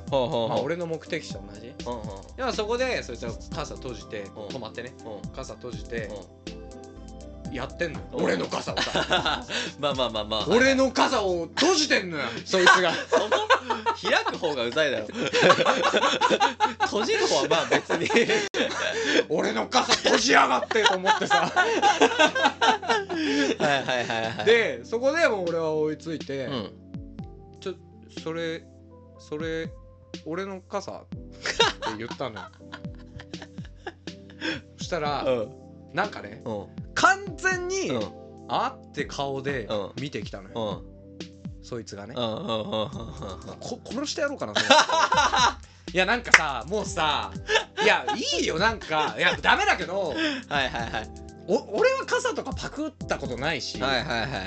[0.48, 4.24] まあ、俺の目的地と同じほうほでもそこでそいつは傘閉じてん。
[4.26, 4.92] 止まってね。
[5.34, 6.08] 傘閉じて
[7.46, 7.52] うん。
[7.52, 8.04] やってんのよ。
[8.14, 8.24] うん。
[8.24, 8.72] 俺の傘。
[8.72, 9.44] を さ
[9.78, 10.46] まあまあまあまあ。
[10.48, 12.24] 俺の傘を閉じてんのよ。
[12.44, 12.92] そいつが。
[13.10, 13.28] その
[14.00, 15.06] 開く方がうざいだろ。
[16.82, 18.08] 閉じる方はまあ別に。
[19.28, 21.52] 俺の傘閉じやがってと思ってさ。
[21.52, 21.80] はい
[23.60, 24.44] はいはいはい。
[24.46, 26.87] でそこでもう俺は追いついて、うん
[28.22, 28.64] それ
[29.18, 29.70] それ
[30.24, 31.16] 俺の傘って
[31.96, 32.46] 言ったのよ。
[34.78, 35.52] そしたら、うん
[35.94, 36.66] なんかねうん。
[36.94, 38.02] 完全に、うん。
[38.48, 39.92] あって顔でうん。
[40.00, 40.82] 見てきたのうよ、ん。
[41.62, 42.38] そいつがね、うんうんうん。
[43.60, 44.74] こ殺してやろうかなと思って。
[45.94, 47.32] いやなんかさもうさ
[47.82, 48.04] いや
[48.38, 49.14] いいよなんか。
[49.16, 50.10] いやダメだけど。
[50.10, 50.14] は
[50.64, 54.38] いはいはいお俺は傘とかパクったことないし、はいはいはいはいは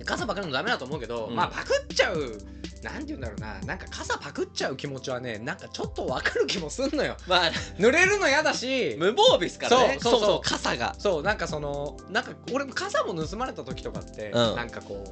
[0.00, 0.04] い。
[0.04, 1.34] 傘パクるのダメだと思うけど、うん。
[1.34, 2.38] まあパクっちゃう
[2.82, 3.58] なんて言うんだろうな。
[3.60, 7.16] なんか傘パクっちゃう気持ちはねなんかちょっとわかる気もすんのよ。
[7.26, 9.98] まあ濡れるの嫌だし無防備っすからね。
[9.98, 10.30] そうそうそう。
[10.34, 10.94] も傘が。
[10.98, 14.56] そうなんかそのなんか俺も傘も盗まれた時とかって、うん。
[14.56, 15.02] なんかこ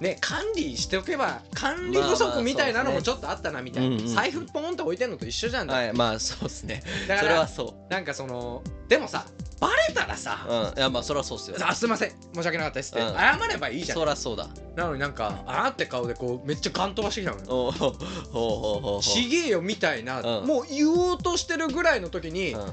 [0.00, 4.14] うね管理しておけば管理不足みたいなのもちょっとあったなみたいな、うんうんうん。
[4.14, 5.70] 財布ポンって置いてんのと一緒じゃん。
[5.70, 6.82] はいまあそうっすね。
[7.06, 9.26] だからそれはそなんかそのでもさ
[9.60, 10.46] バレたらさ。
[10.48, 10.78] う、うん。
[10.78, 11.56] いやまあそれはそうっすよ。
[11.60, 12.10] あすいません。
[12.34, 13.14] 申し訳なかったですって、うん。
[13.14, 13.98] 謝ればいいじゃん。
[13.98, 14.48] そりゃそうだ。
[14.76, 17.44] なのになんかあーって顔でこうめっちゃガン飛ばしてきたのよ。
[17.48, 18.00] おおほうほう
[18.32, 19.02] ほうほう。
[19.02, 20.46] ちげえよみたいな、うん。
[20.46, 22.72] もう言おうとしてるぐらいの時に、うん。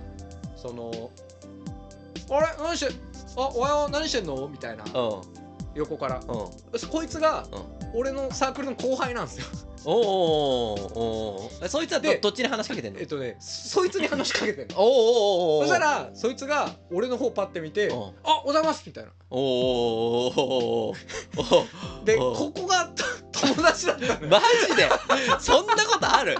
[0.55, 1.11] その
[2.29, 2.47] 「あれ？
[2.63, 2.93] 何して
[3.37, 4.83] あおはよう何してんの?」みたいな。
[4.83, 5.44] うん
[5.75, 6.19] 横から。
[6.19, 6.29] うん。
[6.29, 6.51] お
[6.91, 7.99] こいつがうん。
[7.99, 9.45] 俺のサークルの後輩なんですよ。
[9.87, 10.73] おお
[11.61, 12.99] おそいつはどでどっちに話しかけてんの？
[12.99, 14.75] えっとねそいつに話しかけてんの。
[14.81, 18.03] おおおおおそしたらそいつが俺の方パッて見て「うん。
[18.23, 19.11] あおざいます」みたいな。
[19.29, 20.95] おおおおお
[22.03, 22.91] でおここが
[23.31, 24.89] 友達だったマジで？
[25.39, 26.37] そんなことある？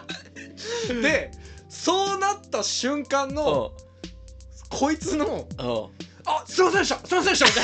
[1.02, 1.30] で
[1.69, 3.71] そうなった瞬間の
[4.69, 5.89] こいつのうんうん
[6.26, 7.08] 「あすいませんでした。
[7.08, 7.64] すいませんでした」みたい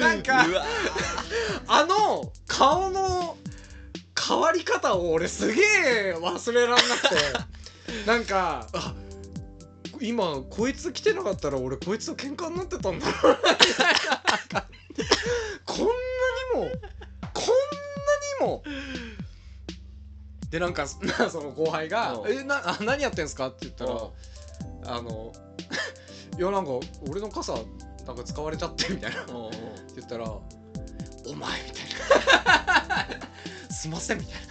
[0.00, 0.46] ななんか
[1.66, 3.36] あの顔の
[4.18, 7.16] 変わり方を俺すげえ忘れらんなくて。
[8.06, 8.94] なんかあ
[10.00, 13.32] 今こいつ来てなかったら俺こいつと喧嘩になってたんだろう
[14.52, 14.66] な。
[15.64, 16.70] こんなにも
[17.32, 17.44] こん
[18.40, 18.62] なにも
[20.50, 20.86] でなんか
[21.18, 22.32] な その後輩が「うん。
[22.32, 24.10] えなあ 何やってんすか?」って言ったらうん。
[24.88, 25.32] あの
[26.38, 26.70] いやなんか
[27.08, 27.54] 俺の傘
[28.06, 29.22] なんか使われちゃってみたいな。
[29.22, 29.32] って
[29.96, 31.84] 言ったら「お前」みたい
[32.44, 33.06] な
[33.74, 34.46] 「すいません」みたいな。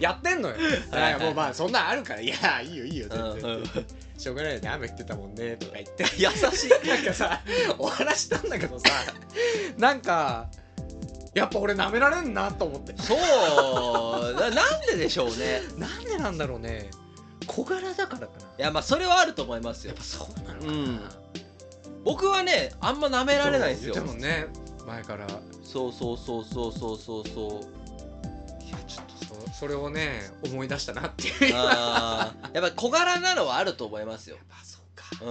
[0.00, 0.56] やってんのよ。
[0.56, 1.12] いやい。
[1.12, 3.86] やもうまあそんなんあるから「いやいいよいいよ全然」うんうん。
[4.18, 4.68] しょうがないよね。
[4.68, 6.04] 雨降ってたもんね」とか言って。
[6.18, 6.88] 優しい。
[6.88, 7.40] なんかさ
[7.78, 8.86] お話したんだけどさ
[9.78, 10.48] なんか
[11.34, 12.94] やっぱ俺舐められんなと思って。
[12.96, 14.34] そう。
[14.34, 15.62] ななんででしょうね。
[15.76, 16.90] なんでなんだろうね。
[17.46, 18.46] 小柄だからかな。
[18.46, 19.94] いやまあそれはあると思いますよ。
[19.94, 21.00] やっぱそうなのかな、うん。
[22.04, 23.94] 僕はねあんま舐められないですよ。
[23.94, 24.46] そう言ってもね。
[24.86, 25.26] 前から。
[25.26, 27.28] いやそうそうそうそうそうそう。
[27.28, 27.64] そう
[28.86, 31.52] ちょっとそそれをね思い出したなっていう。
[31.52, 32.54] やっあー。
[32.54, 34.36] やっぱ小柄なのはあると思いますよ。
[34.48, 35.24] ぱそうか。
[35.24, 35.28] う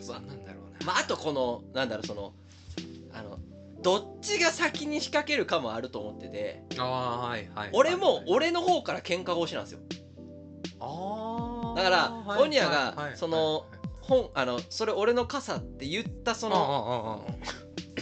[0.00, 0.02] ん。
[0.02, 0.86] そうなんだろうな。
[0.86, 2.32] まああとこのなんだろうその
[3.12, 3.38] あの
[3.82, 6.62] どっちが先に仕掛けるかもあると思ってて。
[6.78, 8.24] はいはい俺もはい。
[8.28, 9.80] 俺の方から喧嘩腰なんですよ。
[10.80, 13.62] あーだからはいオニアがそのはい
[14.02, 17.26] 本あのそれ俺の傘って言ったそあの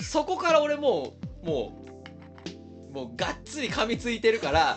[0.03, 1.85] そこから俺もうも
[2.91, 4.77] うもうがっつり噛みついてるから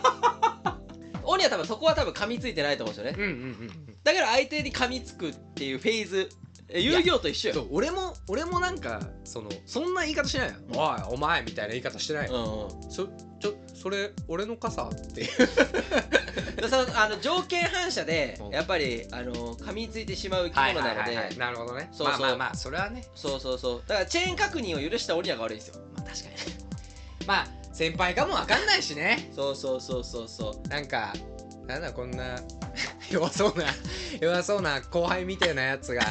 [1.22, 3.18] オニア多分そこは多分噛みついてないと思うんですよね。
[3.18, 3.96] うんうんうん。
[4.02, 6.28] だから相手に噛みつくっていうフェーズ
[6.70, 10.78] え遊戯王と一緒よそう俺も俺もなんかそのそんな言い方しないよ、うん。
[10.78, 12.90] おいお前みたいな言い方してない、うんうん。
[12.90, 13.08] そ
[13.40, 15.22] ちょそれ俺の傘って。
[15.24, 18.50] いうそのあの条件反射でうん。
[18.50, 21.36] やっぱりあの噛みついてしまう生き物なので。
[21.36, 21.88] なるほどね。
[21.92, 22.18] そうそう。
[22.20, 23.04] まあまあまあそれはね。
[23.14, 23.82] そうそうそう。
[23.86, 25.80] だからチェーン確認を許した俺らが悪いんですよ。
[25.96, 26.34] まあ確かに
[27.26, 29.30] まあ先輩かもわかんないしね。
[29.34, 30.68] そうそうそうそうそう。
[30.68, 31.14] なんか
[31.66, 32.40] なんだこんな
[33.10, 33.64] 弱そうな
[34.20, 36.02] 弱そうな後輩みたいなやつが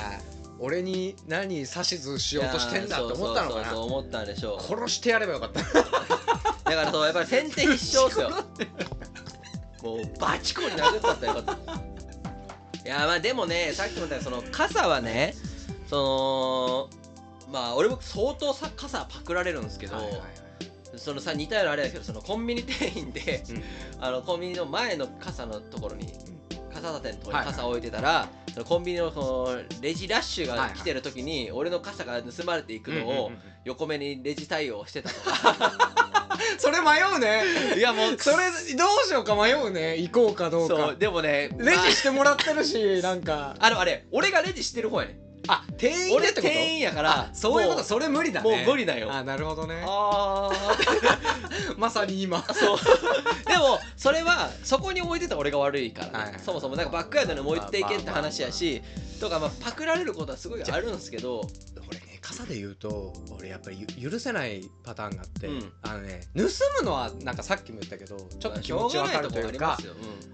[0.60, 4.62] 俺に何指図しようとしてんだって思ったのかいやーそう思ったんでしょう。
[4.62, 5.62] 殺してやればよかった。
[5.64, 8.30] だからそうやっぱり先手必勝っすよ。
[9.84, 11.74] もうバチコに殴ったったらよかった。
[11.74, 15.36] いやまあでもねさっきも言ったその傘はね
[15.90, 16.90] そ
[17.48, 20.22] のまあ俺僕相当さ傘パクられるんですけど、はいはいはい。
[20.96, 23.64] そのさ似たようなあれだけどそのコンビニ店員で、うん。
[24.00, 26.12] あのコンビニの前の傘のところに
[26.82, 33.32] 傘立てのに傘を置いてたら、そのコンビニのそのレジラッシュが来てる時に、俺の傘が盗まれていくのを
[33.66, 35.98] 横目にレジ対応してたとか。
[36.60, 37.44] それ迷うね。
[37.78, 38.38] いやもうそれ
[38.76, 39.98] どうしようか迷うね。
[39.98, 43.56] 行こうかどうそかうでもねレまあジしてもらってるしなんか。
[43.60, 46.42] あのあれ俺がレジしてる方やねあ店員ってこと？
[46.42, 49.12] 店員やからあそういうこもとそれ無理だもうね無理だよ。
[49.12, 49.84] あなるほどね。
[49.86, 50.52] あ
[51.78, 52.44] まさに今。
[52.48, 52.78] あそう。
[53.48, 56.40] でもそれはそこに置いてた俺が悪いからね、はいはい。
[56.44, 56.76] そもそも。
[56.76, 58.82] なんかバックヤードに置いていけって話やし
[59.20, 61.42] とかまあパクられることはすごいあるんですけど
[61.90, 65.72] 俺ね傘で言うと俺やっぱりゆ許せないパターンがあって、うん。
[65.82, 66.44] あのね盗
[66.82, 69.78] むのはなんかさっきも言ったけどちょっと気持ちわかるというか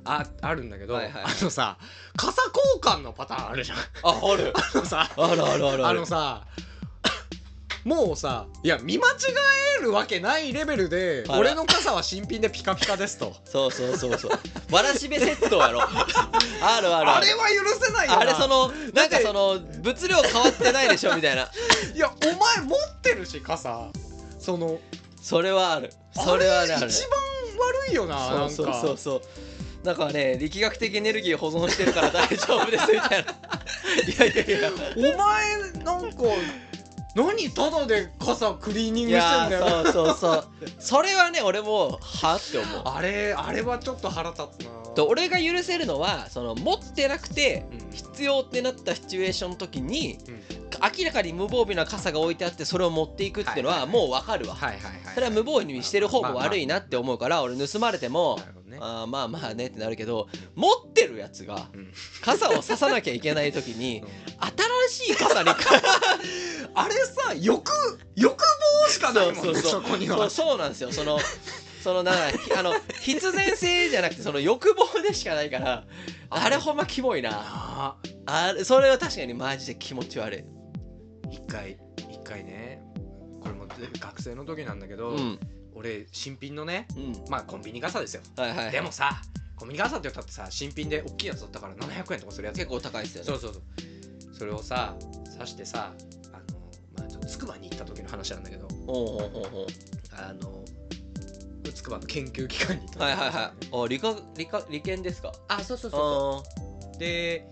[0.03, 1.23] あああるんだけど、はいはい。
[1.23, 1.77] あのさ
[2.17, 3.77] 傘交換のパターンあるじゃん。
[3.77, 4.51] あある。
[4.57, 5.87] あのさあるあるある。
[5.87, 6.47] あのさ
[7.83, 9.13] もうさいや見間違
[9.79, 11.39] えるわけないレベルであら。
[11.39, 13.35] 俺の傘は新品でピカピカですと。
[13.43, 14.31] そうそうそうそう。
[14.73, 18.19] わらしべセットやろ あるあるあれは許せないよな。
[18.21, 21.49] あれそのなんかその物量変わってないでしょみたいな。
[21.93, 23.89] いやお前持ってるし傘。
[24.39, 24.79] その
[25.21, 25.91] それはある。
[26.13, 26.87] それはねある。
[26.87, 27.19] 一番
[27.85, 28.49] 悪いよななんか。
[28.49, 29.21] そうそうそうそう。
[29.85, 33.31] なんかね力学的エネルギー保存してるから大丈夫ですみたいな。
[34.07, 34.71] いやいやいや。
[34.95, 36.23] お前なんか
[37.15, 39.65] 何ただで傘クリーニンいグしてやんだよ。
[39.65, 40.47] ーそうそうそう。
[40.79, 42.81] それはね俺もはって思う。
[42.85, 44.71] あれあれはちょっと腹立つな。
[44.95, 47.91] と俺が許せるのはその持ってなくてうん。
[47.93, 50.41] 必要ってなったシチュエーションの時にうん。
[50.97, 54.57] 明らかに無防備な傘が置いてあってそれを持っていくっていうのはもう分かるわ。
[55.13, 58.39] それは無防備にしてる方も悪いなって思うから俺盗まれても
[58.73, 58.79] ね。
[58.81, 61.91] あーまあまあねってなるけど持ってるやつがうん。
[62.21, 64.05] 傘をささなきゃいけない時に う。
[64.05, 64.07] ん
[64.89, 65.49] 新しい傘に
[66.75, 67.71] あれさ欲
[68.15, 69.81] 欲望しかないもんねそうそうそう。
[69.83, 70.29] そこには。
[70.29, 70.91] そうなんですよ。
[70.91, 71.19] その
[71.83, 72.13] そのな
[72.57, 75.83] あの必然性じゃなくてその欲望でしかないから
[76.29, 76.55] あれ？
[76.57, 77.29] ほんまキモいな。
[77.33, 80.43] ああれそれは確かにマジで気持ち悪い。
[81.31, 81.77] 一回
[82.09, 82.81] 一回ね。
[83.41, 83.67] これも
[83.99, 85.39] 学生の時なんだけど、うん
[85.75, 87.25] 俺新品のねうん。
[87.29, 88.21] まあコンビニ傘ですよ。
[88.37, 88.71] はいはいはい。
[88.71, 89.21] でもさ
[89.55, 93.27] コンビニ傘って言ったってさ新品で大きいやつだったから700円とかするやつ結構高いっすよね。
[93.29, 93.63] そうそうそう。
[94.37, 94.95] それをさ
[95.33, 95.93] 刺してさ
[96.33, 99.67] あのまあちょっと筑波に行った時の話なんだけどおうほうほうほ
[100.17, 100.63] あの
[101.73, 103.83] 筑波の研究機関に行ったうはいはいはい。
[103.83, 105.31] あ理科理科理研ですか？
[105.47, 106.99] あそうそうあそうーそう。
[106.99, 107.47] で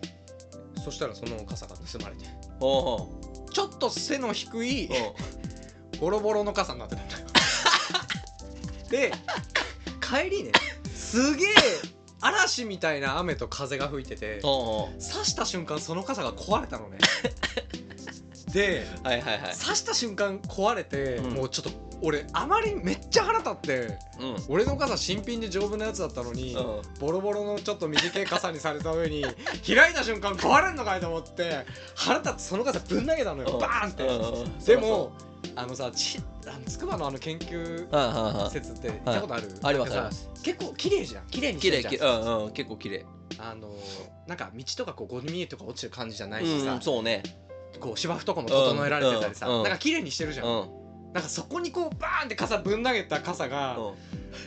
[0.83, 2.25] そしたらその傘が盗まれて。
[2.59, 5.13] おうほちょっと背の低いうおう
[5.99, 7.25] ボロボロの傘になってたんだよ
[8.91, 9.11] で
[10.01, 10.51] 帰りね
[10.93, 11.47] すげえ
[12.21, 16.99] 嵐みたいな雨と風が吹いてて刺した瞬間その傘が壊れたのね。
[18.53, 19.53] ではいはいはい。
[19.53, 21.33] 刺した瞬間壊れて、うん。
[21.35, 24.35] もうちょっと俺あまりめっちゃ腹立ってうん。
[24.49, 26.81] 俺の傘新品で丈夫なやつだったのに、うん。
[26.99, 29.23] ボロボロのちょっと短い傘にされた上に
[29.65, 33.59] 開いた瞬間壊れんのかいと思って腹立ってその傘ぶん投げたのよ、うん。
[33.59, 35.13] バーンって、うんうんでも
[35.61, 38.45] あのさちあの筑波のあの研究はいはいはい。
[38.47, 40.43] 施設って行ったことある、ありますなんかさあります。
[40.43, 41.27] 結構綺麗じゃん。
[41.27, 42.21] 綺麗にし綺てるじゃん。
[42.21, 43.05] うんうん結構綺麗。
[43.37, 43.69] あの
[44.27, 47.21] なんか道とかこうゴミとか落ちてる感じじゃないうんしさ、うんそうね。
[47.79, 49.63] こう芝生とかも整えられてたりさ、うんうん。
[49.63, 51.13] なんか綺麗にしてるじゃん、うん。
[51.13, 53.93] なんかそこにこうバーンって傘ぶん投げた傘が、うん。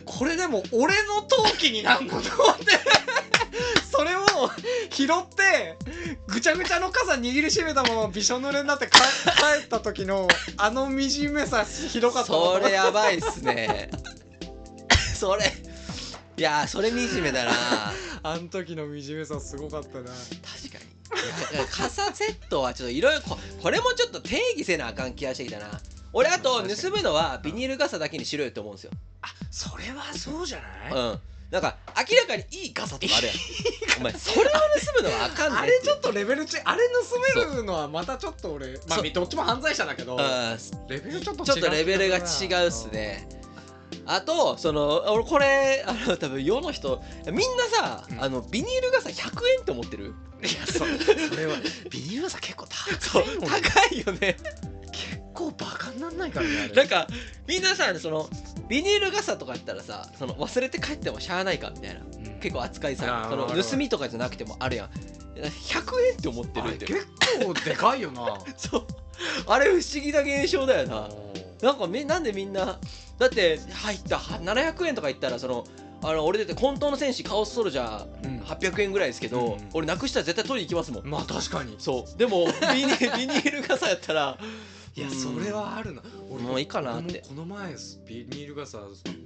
[0.04, 2.10] これでも俺の陶器になんの？
[2.10, 2.64] と思って
[3.96, 4.24] それを
[4.90, 5.76] 拾って
[6.26, 8.98] ぐちゃぐちゃの傘握りしめたままびしょ濡れになって帰
[9.60, 10.26] 帰った時の
[10.56, 13.90] あの惨めさひどかったなそれやばいっすね。
[15.16, 15.52] それ。
[16.36, 17.52] いやーそれ惨めだな。
[18.24, 20.10] あの時の惨めさすごかったな。
[20.10, 20.78] 確か
[21.58, 21.66] に。
[21.70, 25.80] 傘セットはちょっといろいろここれもちょっと定義せなあかん気がしてきたな。
[26.12, 28.90] 俺あと盗むのはビニール傘だけにしろよって思うんですよ。
[29.22, 31.20] あそれはそうじゃない、うん
[31.54, 33.36] なんか明らかにいい傘とかあるやん。
[34.00, 34.58] お前それを盗
[34.96, 36.82] むのはあかんねんあれちょっとレベル違うあれ
[37.36, 40.58] 盗めるのはまたちょっと俺まあどっちも犯罪者だけどうん。
[40.88, 41.46] レベルちょっと違う。
[41.46, 42.24] ちょっとレベルが違う
[42.66, 43.28] っすね。
[44.04, 48.24] あとその俺これあの多分世の人みんなさ、うん。
[48.24, 50.12] あのビニール傘100円って思ってる？
[50.42, 51.54] いやそそれは
[51.88, 54.36] ビニール傘結構高い高いよね。
[54.40, 54.73] 結
[55.44, 57.06] 構バカになんないからねなんか
[57.46, 58.28] みんなさその
[58.68, 62.40] ビニール傘とかやったらさその忘れて帰ってもしゃあないかみたいなうん。
[62.40, 64.90] 結構扱いさその盗みとかじゃなくてもあるやん。
[65.36, 65.42] 100
[66.10, 66.86] 円って思ってるって。
[66.86, 67.06] 結
[67.44, 68.38] 構でかいよな。
[68.56, 68.86] そう。
[69.46, 71.08] あれ不思議な現象だよな。
[71.62, 72.78] なんかみなんでみんな
[73.18, 75.64] だって入ったは700円とか言ったらその
[76.02, 78.40] あの俺だって本当の戦士カオスソルジャうん。
[78.40, 81.10] ー800円ぐらいですけど、うんうん俺なくしたら絶対取りに行きますもん。
[81.10, 81.76] まあ確かに。
[81.78, 82.18] そう。
[82.18, 84.38] でもビニビニール傘やったら
[84.96, 86.02] いやうんそれはあるな。
[86.30, 87.22] 俺もういいかなって。
[87.28, 87.74] この前
[88.06, 88.78] ビニール傘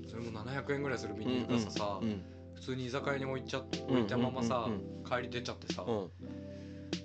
[0.08, 2.22] それも700円ぐらいするビニール傘さうん
[2.54, 4.68] 普通に居酒屋に置いちゃ置いたままさ
[5.08, 6.10] 帰り出ちゃってさうん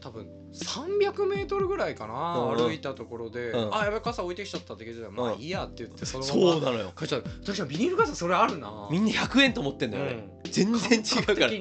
[0.01, 2.57] 多分300メートルぐらいかなうん。
[2.57, 3.75] 歩いたところでうん。
[3.75, 5.39] あやばい傘置いてきちゃったって聞いてたらまあうん。
[5.39, 6.93] いいやって言ってそのままそうなのよ。
[6.97, 7.23] 帰っちゃう。
[7.45, 8.87] 確かにビニール傘それあるな。
[8.91, 10.11] みんな100円と思ってんだよね、
[10.45, 10.51] うん。
[10.51, 11.51] 全然違うから。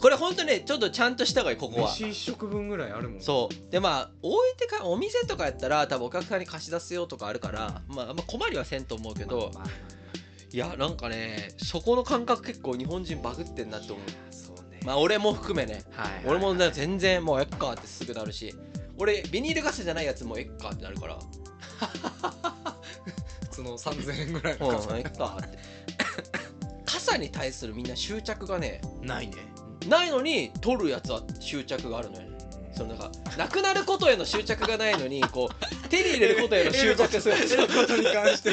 [0.00, 3.70] これ本当ねちょっとちゃんとした方がいいここは飯一食分ぐらいあるもんそう。
[3.70, 9.70] でまあ置いてかお店とかやったら多分お客さんに貸し出すよとかあるから、まあ、あんま困りはせんと思うけど、まあまあま
[10.52, 14.04] いやなんかねそこの感覚結構日本人バグってんなって思う
[14.84, 15.82] まあ俺も含めね。
[15.92, 18.54] はいはい俺もね全然もうえっかってすぐなるし。
[18.98, 21.18] 俺ビニール傘じゃないやつもえっかってなるから。
[23.42, 24.96] 普通の3000円ぐらいのうん傘。
[24.98, 25.58] えっかって。
[26.84, 29.34] 傘に対するみんな執着がねないね。
[29.88, 32.31] ないのに取るやつは執着があるのよね
[32.74, 37.36] そのなんかなくなることへの執着がないのにこう手に入れることへの執着する。
[37.36, 38.50] 得ることに関して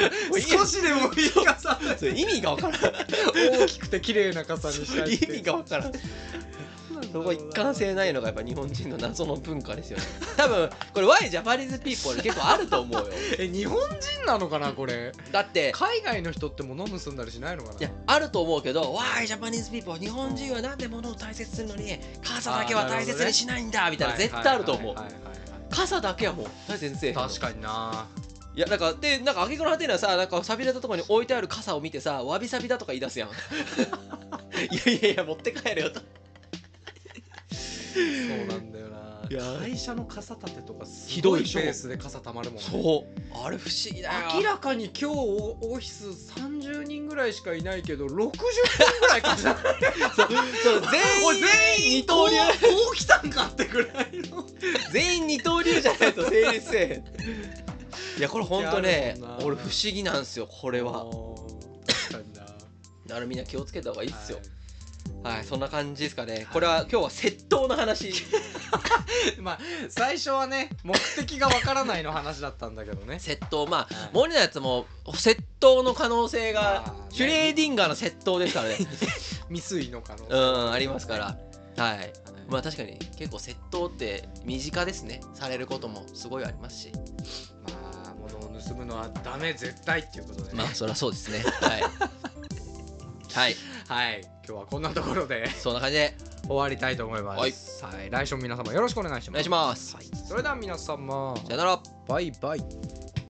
[0.57, 1.79] 少しでもいい傘
[2.15, 5.91] 意味がわからん大きくて綺麗な傘にしたい意味がわからん
[7.11, 10.03] そこ一貫性ないのがやっぱ日本人の謎の文化ですよね。
[10.37, 13.07] 多分これ Why Japanese people 結構あると思うよ。
[13.39, 15.11] え日本人なのかなこれ？
[15.31, 17.79] だって海外の人って物盗んだりしないのかな？
[17.79, 24.95] いやあると思うけど Why Japanese people 日本人はなんで物を大切にするのに傘だけは大切にしないんだみたいな絶対あると思う。
[25.69, 27.21] 傘だけはもう大切にせえへんの。
[27.27, 28.07] 確かにな。
[28.55, 33.29] いやなんかでなんか挙句の果てにはさなんか寂れたところに置いてある傘を見てさわびさびだとか言い出すやん。
[33.29, 33.31] い
[34.85, 36.01] やいやいや持って帰れよと
[38.27, 39.27] そうなんだよな。
[39.29, 39.59] いや。
[39.59, 42.67] 会社の傘立てとかすごいペースで傘たまるもんね。
[42.69, 43.43] そう。
[43.45, 44.15] あれ不思議だよ。
[44.35, 46.07] 明らかに今日オオフィス
[46.39, 48.31] 30人ぐらいしかいないけど60分
[49.01, 50.27] ぐらい傘 そう
[50.63, 51.45] そう全員
[51.77, 52.35] 全員二刀流。
[52.37, 54.45] こうこう来たんかってぐらいの。
[54.91, 57.03] 全員二刀流じゃないと成立せえ
[58.17, 61.05] いやこれほんとね俺不思議なんですよこれは。
[63.07, 64.37] だからみんな気をつけた方がいいっすよ。
[64.37, 64.43] は
[65.23, 66.47] はい、そんな感じですかね。
[66.53, 68.09] これは今日は窃盗の話。
[68.09, 68.13] い
[69.41, 69.59] まあ
[69.89, 73.15] 最初はね目的がわからないの話だったんだけどね。
[73.21, 73.67] 窃盗。
[73.67, 78.77] まあはいモニのやつも窃盗の可能性がシュレーディンガーの窃盗ですからね。
[79.49, 80.33] 未遂の可能性。
[80.33, 80.37] う
[80.69, 81.37] んありますから。
[81.83, 82.13] はい。
[82.47, 85.21] まあ確かに結構窃盗って身近ですね。
[85.33, 86.91] されることもすごいありますし。
[86.93, 90.63] まあ物を盗むのはダメ絶対っていうことでね。
[90.63, 91.39] まあそりゃそうですね。
[91.39, 91.81] はい。
[93.33, 93.55] はい。
[93.87, 96.15] はい今日はこんなところでそんな感じで。
[96.47, 97.85] 終わりたいと思います。
[97.85, 99.29] はい、来週も皆様よろしくお願いします。
[99.29, 99.95] お願いします。
[99.95, 101.35] はい、それでは皆様。
[101.37, 101.79] さよなら。
[102.07, 102.59] バイバイ